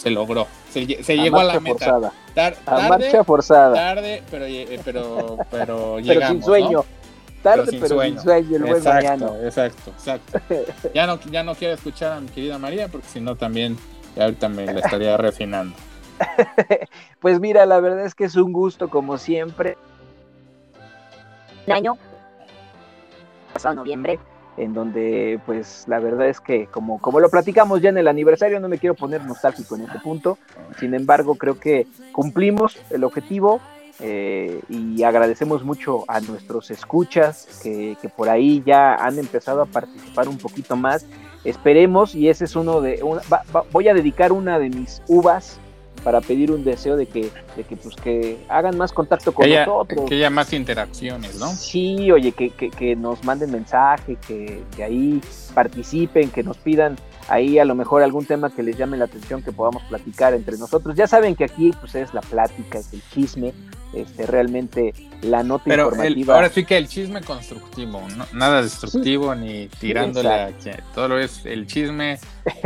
se 0.00 0.08
logró. 0.08 0.46
Se, 0.70 0.86
llegó 0.86 1.40
a 1.40 1.44
la 1.44 1.60
meta. 1.60 1.84
Forzada. 1.84 2.12
a 2.64 2.88
marcha 2.88 3.22
forzada. 3.22 3.74
Tarde, 3.74 4.22
pero, 4.30 4.46
eh, 4.46 4.80
pero, 4.84 5.38
pero, 5.50 6.00
llegamos. 6.00 6.28
sin 6.28 6.42
sueño. 6.42 6.84
Tarde, 7.42 7.78
pero, 7.78 8.00
sin, 8.00 8.18
sueño. 8.18 8.56
el 8.56 8.62
buen 8.62 8.76
exacto, 8.76 9.36
Exacto, 9.44 9.90
exacto. 9.90 10.40
Ya 10.94 11.06
no, 11.06 11.20
ya 11.30 11.42
no 11.42 11.54
quiero 11.54 11.74
escuchar 11.74 12.12
a 12.12 12.20
mi 12.20 12.28
querida 12.28 12.58
María, 12.58 12.88
porque 12.88 13.08
si 13.08 13.20
no 13.20 13.36
también 13.36 13.76
ahorita 14.18 14.48
me 14.48 14.64
la 14.64 14.80
estaría 14.80 15.16
refinando. 15.18 15.76
pues 17.20 17.38
mira, 17.38 17.66
la 17.66 17.78
verdad 17.80 18.06
es 18.06 18.14
que 18.14 18.24
es 18.24 18.36
un 18.36 18.52
gusto, 18.52 18.88
como 18.88 19.18
siempre. 19.18 19.76
Un 21.66 21.74
año, 21.74 21.98
pasado 23.52 23.74
noviembre, 23.74 24.18
en 24.56 24.74
donde 24.74 25.40
pues 25.46 25.84
la 25.86 26.00
verdad 26.00 26.28
es 26.28 26.40
que 26.40 26.66
como, 26.66 27.00
como 27.00 27.20
lo 27.20 27.30
platicamos 27.30 27.80
ya 27.80 27.88
en 27.90 27.98
el 27.98 28.08
aniversario, 28.08 28.60
no 28.60 28.68
me 28.68 28.78
quiero 28.78 28.94
poner 28.94 29.24
nostálgico 29.24 29.76
en 29.76 29.82
este 29.82 29.98
punto, 29.98 30.38
sin 30.78 30.94
embargo 30.94 31.34
creo 31.36 31.58
que 31.58 31.86
cumplimos 32.12 32.78
el 32.90 33.04
objetivo 33.04 33.60
eh, 34.02 34.60
y 34.70 35.02
agradecemos 35.02 35.62
mucho 35.62 36.04
a 36.08 36.20
nuestros 36.20 36.70
escuchas 36.70 37.60
que, 37.62 37.96
por 38.16 38.30
ahí 38.30 38.62
ya 38.64 38.94
han 38.94 39.18
empezado 39.18 39.62
a 39.62 39.66
participar 39.66 40.28
un 40.28 40.38
poquito 40.38 40.74
más. 40.74 41.04
Esperemos, 41.44 42.14
y 42.14 42.28
ese 42.28 42.44
es 42.44 42.56
uno 42.56 42.80
de, 42.80 43.02
voy 43.72 43.88
a 43.88 43.94
dedicar 43.94 44.32
una 44.32 44.58
de 44.58 44.70
mis 44.70 45.02
uvas 45.06 45.58
para 46.02 46.20
pedir 46.20 46.50
un 46.50 46.64
deseo 46.64 46.96
de 46.96 47.06
que, 47.06 47.30
de 47.56 47.64
que 47.64 47.76
pues 47.76 47.94
que 47.96 48.38
hagan 48.48 48.76
más 48.76 48.92
contacto 48.92 49.32
con 49.32 49.48
nosotros. 49.48 50.08
Que 50.08 50.16
haya 50.16 50.30
más 50.30 50.52
interacciones, 50.52 51.38
¿no? 51.38 51.48
Sí, 51.48 52.10
oye, 52.10 52.32
que, 52.32 52.50
que, 52.50 52.70
que 52.70 52.96
nos 52.96 53.22
manden 53.24 53.52
mensaje, 53.52 54.16
que, 54.26 54.62
que, 54.74 54.84
ahí 54.84 55.20
participen, 55.54 56.30
que 56.30 56.42
nos 56.42 56.56
pidan 56.58 56.96
ahí 57.28 57.58
a 57.58 57.64
lo 57.64 57.74
mejor 57.74 58.02
algún 58.02 58.24
tema 58.24 58.50
que 58.50 58.62
les 58.62 58.76
llame 58.76 58.96
la 58.96 59.04
atención 59.04 59.42
que 59.42 59.52
podamos 59.52 59.82
platicar 59.84 60.34
entre 60.34 60.56
nosotros. 60.56 60.96
Ya 60.96 61.06
saben 61.06 61.36
que 61.36 61.44
aquí 61.44 61.70
pues 61.78 61.94
es 61.94 62.14
la 62.14 62.22
plática, 62.22 62.78
es 62.78 62.92
el 62.92 63.02
chisme, 63.12 63.52
este 63.92 64.26
realmente 64.26 64.94
la 65.22 65.42
nota 65.42 65.64
Pero 65.66 65.84
informativa. 65.84 66.34
ahora 66.34 66.48
sí 66.48 66.64
que 66.64 66.76
el 66.76 66.88
chisme 66.88 67.20
constructivo, 67.20 68.00
nada 68.32 68.62
destructivo 68.62 69.34
ni 69.34 69.68
tirándole 69.68 70.28
a 70.28 70.50
todo 70.94 71.08
lo 71.08 71.18
es 71.18 71.44
el 71.44 71.66
chisme 71.66 72.18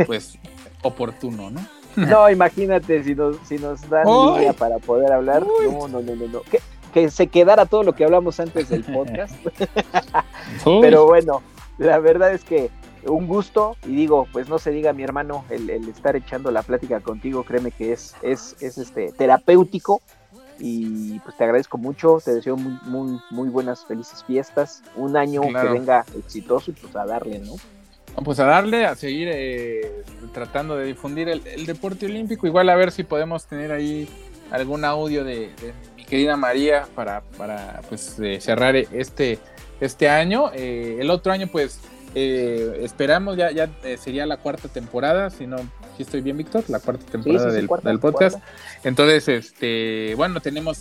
pues 0.05 0.37
oportuno, 0.83 1.49
¿no? 1.49 1.67
No, 2.09 2.29
imagínate 2.29 3.03
si 3.03 3.15
nos, 3.15 3.37
si 3.45 3.57
nos 3.57 3.89
dan 3.89 4.05
día 4.39 4.53
para 4.53 4.79
poder 4.79 5.11
hablar. 5.11 5.45
No, 5.45 5.87
no, 5.87 6.01
no, 6.01 6.15
no. 6.15 6.41
Que, 6.41 6.59
que, 6.93 7.09
se 7.09 7.27
quedara 7.27 7.65
todo 7.65 7.83
lo 7.83 7.93
que 7.93 8.03
hablamos 8.03 8.39
antes 8.39 8.69
del 8.69 8.83
podcast. 8.93 9.35
Pero 10.63 11.05
bueno, 11.05 11.41
la 11.77 11.99
verdad 11.99 12.33
es 12.33 12.43
que 12.43 12.69
un 13.07 13.27
gusto 13.27 13.77
y 13.85 13.95
digo, 13.95 14.27
pues 14.31 14.49
no 14.49 14.57
se 14.59 14.71
diga 14.71 14.93
mi 14.93 15.03
hermano, 15.03 15.45
el, 15.49 15.69
estar 15.69 16.15
echando 16.15 16.51
la 16.51 16.63
plática 16.63 16.99
contigo, 17.01 17.43
créeme 17.43 17.71
que 17.71 17.93
es, 17.93 18.15
es, 18.21 18.55
es 18.61 18.77
este 18.77 19.11
terapéutico 19.11 20.01
y 20.59 21.19
pues 21.19 21.35
te 21.37 21.43
agradezco 21.43 21.77
mucho, 21.77 22.19
te 22.23 22.33
deseo 22.33 22.57
muy, 22.57 22.77
muy, 22.85 23.19
muy 23.31 23.49
buenas, 23.49 23.85
felices 23.85 24.23
fiestas, 24.23 24.83
un 24.95 25.17
año 25.17 25.41
que 25.41 25.69
venga 25.69 26.05
exitoso 26.17 26.71
y 26.71 26.73
pues 26.73 26.95
a 26.95 27.05
darle, 27.05 27.39
¿no? 27.39 27.55
Pues 28.23 28.39
a 28.39 28.45
darle, 28.45 28.85
a 28.85 28.95
seguir 28.95 29.29
eh, 29.31 30.03
tratando 30.33 30.77
de 30.77 30.85
difundir 30.85 31.27
el, 31.27 31.65
deporte 31.65 32.05
olímpico. 32.05 32.47
Igual 32.47 32.69
a 32.69 32.75
ver 32.75 32.91
si 32.91 33.03
podemos 33.03 33.45
tener 33.45 33.71
ahí 33.71 34.07
algún 34.51 34.85
audio 34.85 35.23
de, 35.23 35.51
mi 35.97 36.05
querida 36.05 36.37
María 36.37 36.87
para, 36.95 37.21
para 37.37 37.81
pues 37.89 38.17
eh, 38.19 38.39
cerrar 38.39 38.75
este, 38.75 39.39
este 39.81 40.07
año. 40.07 40.51
Eh, 40.53 40.97
el 40.99 41.09
otro 41.09 41.31
año 41.31 41.47
pues 41.47 41.81
esperamos, 42.15 43.35
ya, 43.35 43.51
ya 43.51 43.69
sería 43.97 44.25
la 44.25 44.37
cuarta 44.37 44.69
temporada, 44.69 45.29
si 45.29 45.47
no, 45.47 45.57
si 45.97 46.03
estoy 46.03 46.21
bien 46.21 46.37
Víctor, 46.37 46.63
la 46.69 46.79
cuarta 46.79 47.05
temporada 47.11 47.51
del, 47.51 47.67
podcast. 47.99 48.39
Entonces, 48.85 49.27
este, 49.27 50.13
bueno, 50.15 50.39
tenemos 50.39 50.77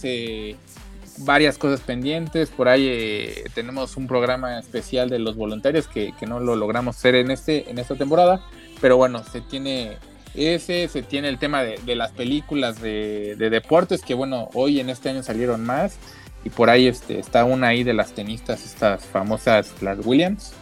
varias 1.18 1.58
cosas 1.58 1.80
pendientes. 1.80 2.50
Por 2.50 2.68
ahí 2.68 2.86
eh, 2.88 3.44
tenemos 3.54 3.96
un 3.96 4.06
programa 4.06 4.58
especial 4.58 5.08
de 5.08 5.18
los 5.18 5.36
voluntarios 5.36 5.86
que, 5.88 6.12
no 6.26 6.40
lo 6.40 6.56
logramos 6.56 6.96
hacer 6.96 7.14
en, 7.14 7.30
este, 7.30 7.70
en 7.70 7.78
esta 7.78 7.94
temporada. 7.94 8.44
Pero 8.80 8.96
bueno, 8.96 9.22
se 9.24 9.40
tiene 9.40 9.98
ese, 10.34 10.88
se 10.88 11.02
tiene 11.02 11.28
el 11.28 11.38
tema 11.38 11.62
de, 11.62 11.94
las 11.94 12.12
películas 12.12 12.80
de, 12.80 13.36
deportes, 13.36 14.02
que 14.02 14.14
bueno, 14.14 14.50
hoy 14.54 14.80
en 14.80 14.90
este 14.90 15.10
año 15.10 15.22
salieron 15.22 15.64
más. 15.64 15.96
Y 16.44 16.50
por 16.50 16.68
ahí 16.68 16.88
este, 16.88 17.18
está 17.18 17.44
una 17.44 17.68
ahí 17.68 17.84
de 17.84 17.94
las 17.94 18.12
tenistas, 18.12 18.64
estas 18.66 19.04
famosas, 19.06 19.72
las 19.80 20.04
Williams. 20.04 20.52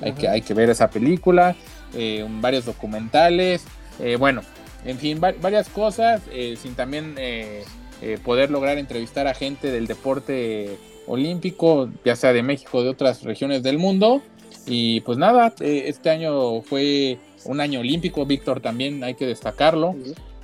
Hay, 0.00 0.12
que, 0.12 0.28
hay 0.28 0.42
que 0.42 0.54
ver 0.54 0.70
esa 0.70 0.90
película, 0.90 1.56
eh, 1.94 2.24
varios 2.40 2.66
documentales. 2.66 3.64
Eh, 3.98 4.16
bueno, 4.16 4.42
en 4.84 4.98
fin, 4.98 5.20
varias 5.20 5.68
cosas, 5.68 6.22
sin 6.60 6.74
también 6.74 7.16
eh, 8.02 8.18
poder 8.22 8.50
lograr 8.50 8.78
entrevistar 8.78 9.26
a 9.26 9.34
gente 9.34 9.70
del 9.70 9.86
deporte 9.86 10.76
olímpico, 11.06 11.90
ya 12.04 12.16
sea 12.16 12.32
de 12.32 12.42
México 12.42 12.78
o 12.78 12.82
de 12.82 12.88
otras 12.90 13.22
regiones 13.22 13.62
del 13.62 13.78
mundo. 13.78 14.22
Y 14.66 15.00
pues 15.02 15.18
nada, 15.18 15.54
eh, 15.60 15.84
este 15.86 16.10
año 16.10 16.62
fue 16.62 17.18
un 17.44 17.60
año 17.60 17.80
olímpico, 17.80 18.26
Víctor 18.26 18.60
también 18.60 19.04
hay 19.04 19.14
que 19.14 19.26
destacarlo. 19.26 19.94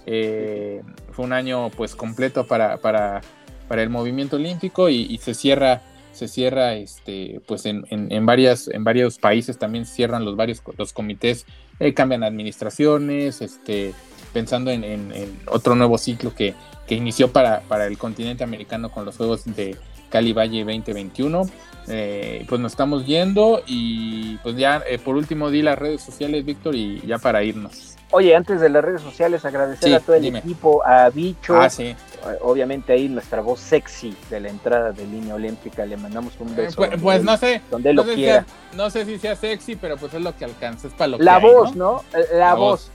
Eh, 0.06 0.82
fue 1.12 1.24
un 1.24 1.32
año 1.32 1.70
pues 1.70 1.94
completo 1.94 2.46
para, 2.46 2.78
para, 2.78 3.20
para 3.68 3.82
el 3.82 3.90
movimiento 3.90 4.36
olímpico 4.36 4.88
y, 4.88 5.18
se 5.18 5.34
cierra 5.34 5.82
se 6.12 6.26
cierra 6.26 6.74
este 6.74 7.40
pues 7.46 7.66
en, 7.66 7.84
en, 7.88 8.26
varias 8.26 8.66
en 8.66 8.82
varios 8.82 9.18
países 9.18 9.58
también 9.58 9.86
cierran 9.86 10.24
los 10.24 10.34
varios 10.34 10.60
los 10.76 10.92
comités 10.92 11.46
cambian 11.94 12.24
administraciones 12.24 13.40
este 13.40 13.94
pensando 14.32 14.70
en, 14.70 14.84
en, 14.84 15.40
otro 15.46 15.74
nuevo 15.74 15.98
ciclo 15.98 16.34
que, 16.34 16.54
que 16.86 16.94
inició 16.94 17.32
para, 17.32 17.60
para, 17.60 17.86
el 17.86 17.98
continente 17.98 18.44
americano 18.44 18.90
con 18.90 19.04
los 19.04 19.16
Juegos 19.16 19.44
de 19.44 19.76
Cali 20.10 20.32
Valle 20.32 20.64
2021. 20.64 21.42
Eh, 21.88 22.44
pues 22.48 22.60
nos 22.60 22.72
estamos 22.72 23.06
yendo 23.06 23.62
y 23.66 24.36
pues 24.38 24.56
ya 24.56 24.82
eh, 24.86 24.98
por 24.98 25.16
último 25.16 25.50
di 25.50 25.62
las 25.62 25.78
redes 25.78 26.02
sociales, 26.02 26.44
Víctor, 26.44 26.74
y 26.76 27.00
ya 27.06 27.18
para 27.18 27.42
irnos. 27.42 27.96
Oye, 28.12 28.34
antes 28.34 28.60
de 28.60 28.68
las 28.68 28.84
redes 28.84 29.02
sociales, 29.02 29.44
agradecer 29.44 29.94
a 29.94 30.00
todo 30.00 30.16
el 30.16 30.36
equipo, 30.36 30.84
a 30.84 31.08
Bicho, 31.10 31.56
ah, 31.56 31.70
sí. 31.70 31.94
obviamente 32.40 32.92
ahí 32.92 33.08
nuestra 33.08 33.40
voz 33.40 33.60
sexy 33.60 34.16
de 34.28 34.40
la 34.40 34.48
entrada 34.48 34.90
de 34.90 35.06
línea 35.06 35.36
olímpica, 35.36 35.86
le 35.86 35.96
mandamos 35.96 36.34
un 36.40 36.54
beso. 36.56 36.76
pues, 36.76 36.90
pues 37.00 37.22
no 37.22 37.36
sé, 37.36 37.62
donde 37.70 37.94
no, 37.94 38.02
lo 38.02 38.08
sé 38.08 38.14
quiera. 38.16 38.46
no 38.74 38.90
sé 38.90 39.04
si 39.04 39.16
sea 39.18 39.36
sexy, 39.36 39.76
pero 39.76 39.96
pues 39.96 40.12
es 40.12 40.22
lo 40.22 40.36
que 40.36 40.44
alcanza, 40.44 40.88
es 40.88 40.94
para 40.94 41.08
lo 41.08 41.18
la 41.18 41.40
que 41.40 41.46
voz, 41.46 41.76
¿no? 41.76 42.02
La, 42.32 42.54
voz. 42.54 42.90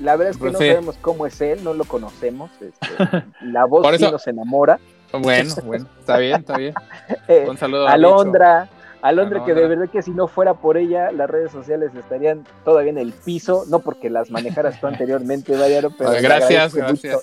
La 0.00 0.16
verdad 0.16 0.30
es 0.30 0.36
que 0.36 0.40
pues 0.40 0.52
no 0.54 0.58
sabemos 0.58 0.96
cómo 1.00 1.26
es 1.26 1.40
él, 1.40 1.62
no 1.62 1.74
lo 1.74 1.84
conocemos. 1.84 2.50
Este, 2.60 3.24
la 3.42 3.64
voz 3.66 3.86
sí 3.96 4.02
nos 4.02 4.26
enamora. 4.26 4.78
Bueno, 5.12 5.54
bueno, 5.64 5.86
está 5.98 6.18
bien, 6.18 6.40
está 6.40 6.56
bien. 6.56 6.74
Eh, 7.28 7.46
un 7.48 7.56
saludo 7.56 7.86
a 7.86 7.92
Alondra. 7.92 8.68
Alondra, 9.02 9.44
que 9.46 9.54
de 9.54 9.66
verdad 9.66 9.88
que 9.88 10.02
si 10.02 10.10
no 10.10 10.28
fuera 10.28 10.52
por 10.52 10.76
ella, 10.76 11.10
las 11.10 11.28
redes 11.30 11.50
sociales 11.50 11.90
estarían 11.94 12.44
todavía 12.66 12.90
en 12.90 12.98
el 12.98 13.12
piso, 13.12 13.64
no 13.68 13.78
porque 13.78 14.10
las 14.10 14.30
manejaras 14.30 14.78
tú 14.78 14.88
anteriormente, 14.88 15.56
Dayaro, 15.56 15.90
pero... 15.96 16.10
gracias, 16.20 16.74
gracias. 16.74 17.18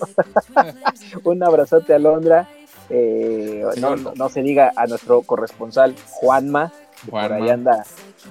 un 1.23 1.43
abrazote, 1.43 1.93
Alondra. 1.93 2.47
Eh, 2.89 3.63
no, 3.79 3.95
no, 3.95 4.29
se 4.29 4.41
diga 4.41 4.71
a 4.75 4.87
nuestro 4.87 5.21
corresponsal 5.21 5.93
Juanma, 6.13 6.71
que 7.05 7.11
por 7.11 7.33
ahí 7.33 7.49
anda 7.49 7.83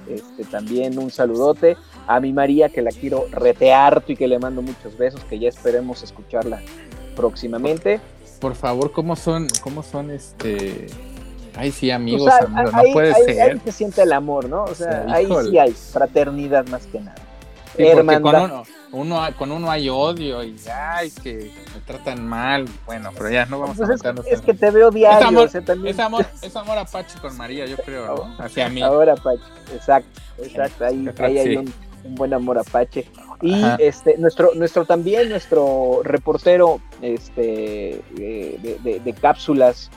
este, 0.09 0.43
también 0.45 0.97
un 0.97 1.11
saludote 1.11 1.77
a 2.07 2.19
mi 2.19 2.33
María, 2.33 2.69
que 2.69 2.81
la 2.81 2.91
quiero 2.91 3.25
retear 3.31 4.03
y 4.07 4.15
que 4.15 4.27
le 4.27 4.39
mando 4.39 4.61
muchos 4.61 4.97
besos, 4.97 5.23
que 5.25 5.39
ya 5.39 5.49
esperemos 5.49 6.03
escucharla 6.03 6.61
próximamente. 7.15 7.99
Por, 8.39 8.55
favor, 8.55 8.91
¿cómo 8.91 9.15
son, 9.15 9.47
cómo 9.61 9.83
son 9.83 10.11
este? 10.11 10.87
Ay, 11.55 11.71
sí, 11.71 11.89
amigos, 11.89 12.31
amigos, 12.31 12.71
no 12.73 12.83
puede 12.93 13.13
ser. 13.25 13.51
Ahí 13.51 13.61
se 13.65 13.71
siente 13.71 14.03
el 14.03 14.13
amor, 14.13 14.47
¿no? 14.47 14.63
O 14.63 14.75
sea, 14.75 15.05
ahí 15.09 15.27
sí 15.49 15.57
hay 15.57 15.71
fraternidad 15.71 16.67
más 16.67 16.85
que 16.85 16.99
nada. 16.99 17.26
Con 17.77 18.35
uno, 18.35 18.63
uno, 18.91 19.27
con 19.37 19.51
uno 19.51 19.71
hay 19.71 19.89
odio 19.89 20.43
y 20.43 20.55
ay, 20.73 21.11
que 21.23 21.51
me 21.73 21.81
tratan 21.85 22.27
mal. 22.27 22.65
Bueno, 22.85 23.11
pero 23.15 23.29
ya 23.29 23.45
no 23.45 23.59
vamos 23.59 23.77
pues 23.77 23.89
a 24.03 24.09
es, 24.11 24.27
es 24.27 24.41
que 24.41 24.53
te 24.53 24.71
veo 24.71 24.91
diario. 24.91 25.43
Es 25.45 25.55
amor, 25.55 25.85
es 25.85 25.99
amor, 25.99 26.25
es 26.41 26.55
amor 26.55 26.77
apache 26.77 27.19
con 27.19 27.37
María, 27.37 27.65
yo 27.65 27.77
creo, 27.77 28.07
¿no? 28.07 28.43
Hacia 28.43 28.69
mí. 28.69 28.81
Ahora 28.81 29.13
apache, 29.13 29.43
exacto, 29.73 30.21
exacto. 30.39 30.85
Ahí, 30.85 31.09
ahí 31.19 31.37
hay 31.37 31.57
un, 31.57 31.73
un 32.03 32.15
buen 32.15 32.33
amor 32.33 32.57
apache. 32.57 33.07
Y 33.41 33.63
este, 33.79 34.17
nuestro, 34.17 34.51
nuestro 34.55 34.85
también, 34.85 35.29
nuestro 35.29 36.01
reportero 36.03 36.81
este, 37.01 38.01
de, 38.15 39.15
cápsulas, 39.21 39.91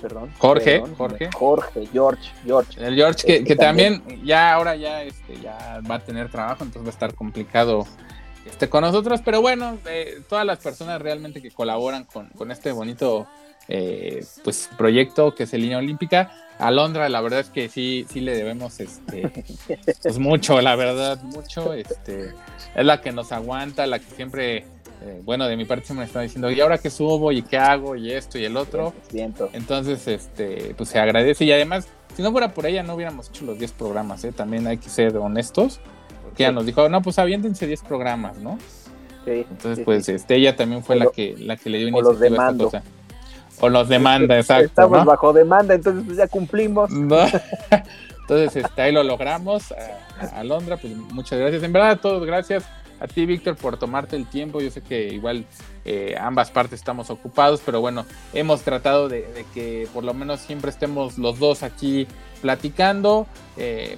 perdón, 0.00 0.32
Jorge, 0.38 0.82
Jorge. 0.96 1.30
Jorge, 1.32 1.88
George, 1.92 2.30
George. 2.44 2.86
El 2.86 2.94
George 2.94 3.26
que, 3.26 3.36
este, 3.36 3.56
también, 3.56 4.02
ya 4.24 4.54
ahora 4.54 4.76
ya, 4.76 5.02
este, 5.02 5.40
ya 5.40 5.80
va 5.88 5.96
a 5.96 6.00
tener 6.00 6.30
trabajo, 6.30 6.64
entonces 6.64 6.82
va 6.82 6.88
a 6.88 6.90
estar 6.90 7.14
complicado 7.14 7.86
este, 8.46 8.68
con 8.68 8.82
nosotros, 8.82 9.20
pero 9.24 9.40
bueno, 9.40 9.78
eh, 9.86 10.22
todas 10.28 10.46
las 10.46 10.58
personas 10.58 11.00
realmente 11.00 11.42
que 11.42 11.50
colaboran 11.50 12.04
con, 12.04 12.28
con 12.30 12.50
este 12.50 12.72
bonito 12.72 13.26
eh, 13.68 14.24
pues 14.42 14.68
proyecto 14.76 15.34
que 15.34 15.44
es 15.44 15.54
el 15.54 15.62
Línea 15.62 15.78
Olímpica, 15.78 16.32
Alondra, 16.60 17.08
la 17.08 17.20
verdad 17.20 17.40
es 17.40 17.48
que 17.48 17.68
sí, 17.68 18.06
sí 18.10 18.20
le 18.20 18.36
debemos 18.36 18.80
este, 18.80 19.30
pues 20.02 20.18
mucho, 20.18 20.60
la 20.60 20.76
verdad, 20.76 21.22
mucho. 21.22 21.72
Este, 21.72 22.34
es 22.74 22.84
la 22.84 23.00
que 23.00 23.12
nos 23.12 23.32
aguanta, 23.32 23.86
la 23.86 23.98
que 23.98 24.14
siempre, 24.14 24.66
eh, 25.02 25.20
bueno, 25.24 25.46
de 25.48 25.56
mi 25.56 25.64
parte 25.64 25.86
siempre 25.86 26.02
me 26.04 26.06
está 26.06 26.20
diciendo, 26.20 26.50
¿y 26.50 26.60
ahora 26.60 26.78
qué 26.78 26.90
subo? 26.90 27.32
¿Y 27.32 27.42
qué 27.42 27.56
hago? 27.58 27.96
Y 27.96 28.12
esto 28.12 28.38
y 28.38 28.44
el 28.44 28.56
otro. 28.56 28.92
Entonces, 29.52 30.06
este, 30.08 30.74
pues 30.76 30.88
se 30.90 30.98
agradece 30.98 31.44
y 31.44 31.52
además 31.52 31.86
si 32.14 32.22
no 32.22 32.32
fuera 32.32 32.52
por 32.52 32.66
ella 32.66 32.82
no 32.82 32.94
hubiéramos 32.94 33.28
hecho 33.28 33.44
los 33.44 33.58
10 33.58 33.72
programas, 33.72 34.24
¿eh? 34.24 34.32
También 34.32 34.66
hay 34.66 34.78
que 34.78 34.88
ser 34.90 35.16
honestos. 35.16 35.80
Que 36.36 36.44
ella 36.44 36.52
nos 36.52 36.66
dijo, 36.66 36.88
no, 36.88 37.02
pues 37.02 37.18
aviéntense 37.18 37.66
10 37.66 37.82
programas, 37.82 38.36
¿no? 38.38 38.58
Sí, 39.24 39.46
Entonces, 39.50 39.78
sí, 39.78 39.84
pues 39.84 40.06
sí. 40.06 40.12
este, 40.12 40.36
ella 40.36 40.56
también 40.56 40.82
fue 40.82 40.96
O 40.96 40.98
la 40.98 41.04
lo- 41.06 41.12
que, 41.12 41.34
la 41.38 41.56
que 41.56 41.70
le 41.70 41.78
dio 41.78 41.88
iniciativa 41.88 42.46
a 42.46 42.50
esta 42.50 42.64
cosa. 42.64 42.82
O 43.60 43.68
los 43.68 43.88
demanda, 43.88 44.36
exacto. 44.38 44.66
Estamos 44.66 44.98
¿no? 45.00 45.04
bajo 45.04 45.32
demanda, 45.32 45.74
entonces 45.74 46.02
pues 46.06 46.16
ya 46.16 46.26
cumplimos. 46.28 46.90
No. 46.90 47.16
Entonces, 48.22 48.64
este, 48.64 48.80
ahí 48.82 48.92
lo 48.92 49.02
logramos. 49.02 49.72
A, 49.72 50.24
a 50.36 50.40
Alondra, 50.40 50.76
pues 50.76 50.94
muchas 50.96 51.38
gracias. 51.38 51.62
En 51.64 51.72
verdad, 51.72 51.90
a 51.90 51.96
todos, 51.96 52.24
gracias. 52.24 52.64
A 53.00 53.06
ti, 53.08 53.24
Víctor, 53.26 53.56
por 53.56 53.78
tomarte 53.78 54.16
el 54.16 54.26
tiempo. 54.28 54.60
Yo 54.60 54.70
sé 54.70 54.82
que 54.82 55.08
igual 55.08 55.46
eh, 55.84 56.14
ambas 56.20 56.50
partes 56.50 56.78
estamos 56.80 57.10
ocupados, 57.10 57.62
pero 57.64 57.80
bueno, 57.80 58.04
hemos 58.34 58.62
tratado 58.62 59.08
de, 59.08 59.46
que 59.54 59.88
por 59.94 60.04
lo 60.04 60.12
menos 60.14 60.40
siempre 60.40 60.70
estemos 60.70 61.16
los 61.18 61.38
dos 61.38 61.62
aquí 61.62 62.06
platicando. 62.42 63.26
Eh, 63.56 63.96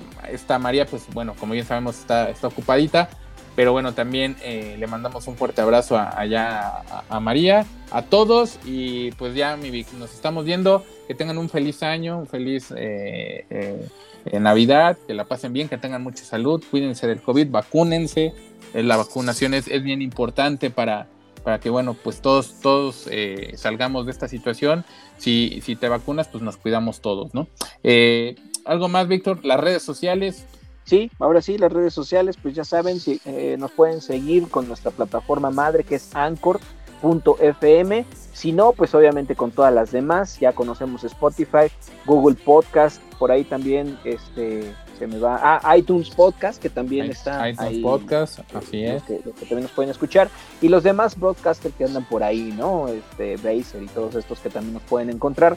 María, 0.61 0.86
pues 0.86 1.05
bueno, 1.12 1.34
como 1.38 1.55
bien 1.55 1.66
sabemos, 1.66 1.98
está, 1.98 2.30
está 2.30 2.46
ocupadita. 2.46 3.09
Pero 3.55 3.72
bueno, 3.72 3.92
también 3.92 4.36
eh, 4.42 4.76
le 4.78 4.86
mandamos 4.86 5.26
un 5.26 5.36
fuerte 5.36 5.61
abrazo 5.61 5.98
a- 5.98 6.18
allá 6.18 6.82
a, 7.11 7.20
María, 7.20 7.66
a 7.90 8.00
todos. 8.00 8.59
Y 8.64 9.11
pues 9.12 9.34
ya, 9.34 9.57
mi 9.59 9.70
Vic, 9.70 9.92
nos 9.98 10.14
estamos 10.14 10.46
viendo. 10.46 10.84
Que 11.07 11.14
tengan 11.14 11.36
un 11.36 11.50
feliz 11.50 11.82
año, 11.82 12.18
un 12.20 12.26
feliz 12.26 12.72
eh, 12.74 13.44
eh, 13.50 14.40
Navidad, 14.40 14.96
que 15.07 15.12
la 15.12 15.24
pasen 15.26 15.53
bien, 15.53 15.68
que 15.68 15.76
tengan 15.76 16.03
mucha 16.03 16.24
salud, 16.24 16.62
cuídense 16.70 17.07
del 17.07 17.20
COVID, 17.20 17.50
vacúnense. 17.50 18.32
Eh, 18.75 18.83
la 18.83 18.97
vacunación 18.97 19.55
es, 19.55 19.68
es 19.68 19.83
bien 19.83 20.03
importante 20.03 20.70
para, 20.70 21.09
para 21.43 21.61
que, 21.61 21.70
bueno, 21.70 21.95
pues 21.95 22.20
todos, 22.20 22.61
todos 22.61 23.09
eh, 23.11 23.53
salgamos 23.57 24.07
de 24.07 24.12
esta 24.12 24.29
situación. 24.29 24.85
Si, 25.18 25.61
si 25.62 25.77
te 25.77 25.89
vacunas, 25.89 26.29
pues 26.29 26.43
nos 26.43 26.57
cuidamos 26.57 27.01
todos, 27.01 27.35
¿no? 27.35 27.49
Eh, 27.83 28.37
Algo 28.64 28.89
más, 28.89 29.09
Víctor, 29.09 29.45
las 29.45 29.61
redes 29.61 29.83
sociales. 29.83 30.47
Sí, 30.85 31.11
ahora 31.20 31.41
sí, 31.41 31.59
las 31.59 31.73
redes 31.73 31.95
sociales, 31.95 32.37
pues 32.41 32.55
ya 32.55 32.64
saben, 32.64 32.99
si, 32.99 33.20
eh, 33.25 33.57
nos 33.59 33.70
pueden 33.73 34.01
seguir 34.01 34.49
con 34.49 34.66
nuestra 34.66 34.91
plataforma 34.91 35.51
madre 35.51 35.85
que 35.85 35.95
es 35.97 36.14
anchor.fm. 36.14 38.05
Si 38.33 38.53
no, 38.53 38.73
pues 38.73 38.95
obviamente 38.95 39.37
con 39.37 39.53
todas 39.53 39.73
las 39.73 39.93
demás, 39.93 40.41
ya 40.41 40.53
conocemos 40.53 41.05
Spotify, 41.05 41.70
Google 42.05 42.37
Podcast, 42.37 43.01
por 43.18 43.31
ahí 43.31 43.45
también 43.45 43.97
este 44.05 44.75
se 45.03 45.09
me 45.09 45.18
va, 45.18 45.61
ah, 45.61 45.76
iTunes 45.76 46.11
Podcast, 46.11 46.62
que 46.62 46.70
también 46.70 47.11
está 47.11 47.48
iTunes 47.48 47.70
ahí. 47.70 47.82
Podcast, 47.82 48.38
así 48.55 48.84
los 48.84 48.94
es. 48.94 49.03
que, 49.03 49.20
los 49.24 49.34
que 49.34 49.46
también 49.46 49.62
nos 49.62 49.72
pueden 49.72 49.90
escuchar 49.90 50.30
y 50.61 50.68
los 50.68 50.84
demás 50.84 51.18
broadcasters 51.18 51.74
que 51.74 51.84
andan 51.84 52.05
por 52.05 52.22
ahí, 52.22 52.55
¿no? 52.57 52.86
Este 52.86 53.36
Bracer 53.38 53.82
y 53.82 53.86
todos 53.86 54.14
estos 54.14 54.38
que 54.38 54.48
también 54.48 54.74
nos 54.74 54.82
pueden 54.84 55.11
encontrar. 55.11 55.57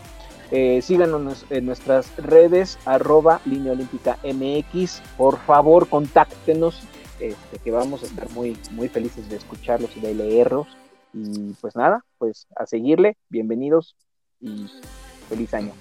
Eh, 0.50 0.82
síganos 0.82 1.46
en 1.52 1.68
nuestras 1.68 2.16
redes, 2.18 2.80
arroba 2.86 3.40
línea 3.46 3.74
olímpica 3.74 4.18
MX. 4.24 5.04
Por 5.16 5.38
favor, 5.38 5.90
contáctenos, 5.90 6.82
este, 7.20 7.60
que 7.60 7.70
vamos 7.70 8.02
a 8.02 8.08
estar 8.08 8.28
muy, 8.32 8.58
muy 8.72 8.90
felices 8.90 9.30
de 9.30 9.36
escucharlos 9.36 9.96
y 9.96 10.00
de 10.00 10.16
leerlos. 10.16 10.66
Y 11.14 11.54
pues 11.62 11.76
nada, 11.76 12.04
pues 12.18 12.48
a 12.56 12.66
seguirle, 12.66 13.16
bienvenidos 13.30 13.96
y 14.42 14.66
feliz 15.30 15.54
año. 15.54 15.72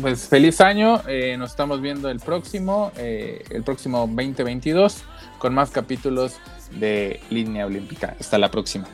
Pues 0.00 0.28
feliz 0.28 0.60
año, 0.60 1.00
eh, 1.08 1.36
nos 1.38 1.50
estamos 1.50 1.80
viendo 1.80 2.10
el 2.10 2.20
próximo, 2.20 2.92
eh, 2.96 3.42
el 3.50 3.62
próximo 3.62 4.00
2022, 4.00 5.02
con 5.38 5.54
más 5.54 5.70
capítulos 5.70 6.36
de 6.78 7.20
Línea 7.30 7.64
Olímpica. 7.64 8.14
Hasta 8.20 8.36
la 8.36 8.50
próxima. 8.50 8.86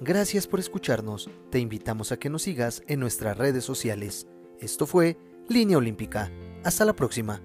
Gracias 0.00 0.48
por 0.48 0.58
escucharnos. 0.58 1.30
Te 1.50 1.60
invitamos 1.60 2.10
a 2.10 2.16
que 2.16 2.28
nos 2.28 2.42
sigas 2.42 2.82
en 2.88 2.98
nuestras 2.98 3.38
redes 3.38 3.64
sociales. 3.64 4.26
Esto 4.58 4.84
fue 4.84 5.16
Línea 5.48 5.78
Olímpica. 5.78 6.28
Hasta 6.64 6.84
la 6.84 6.92
próxima. 6.94 7.40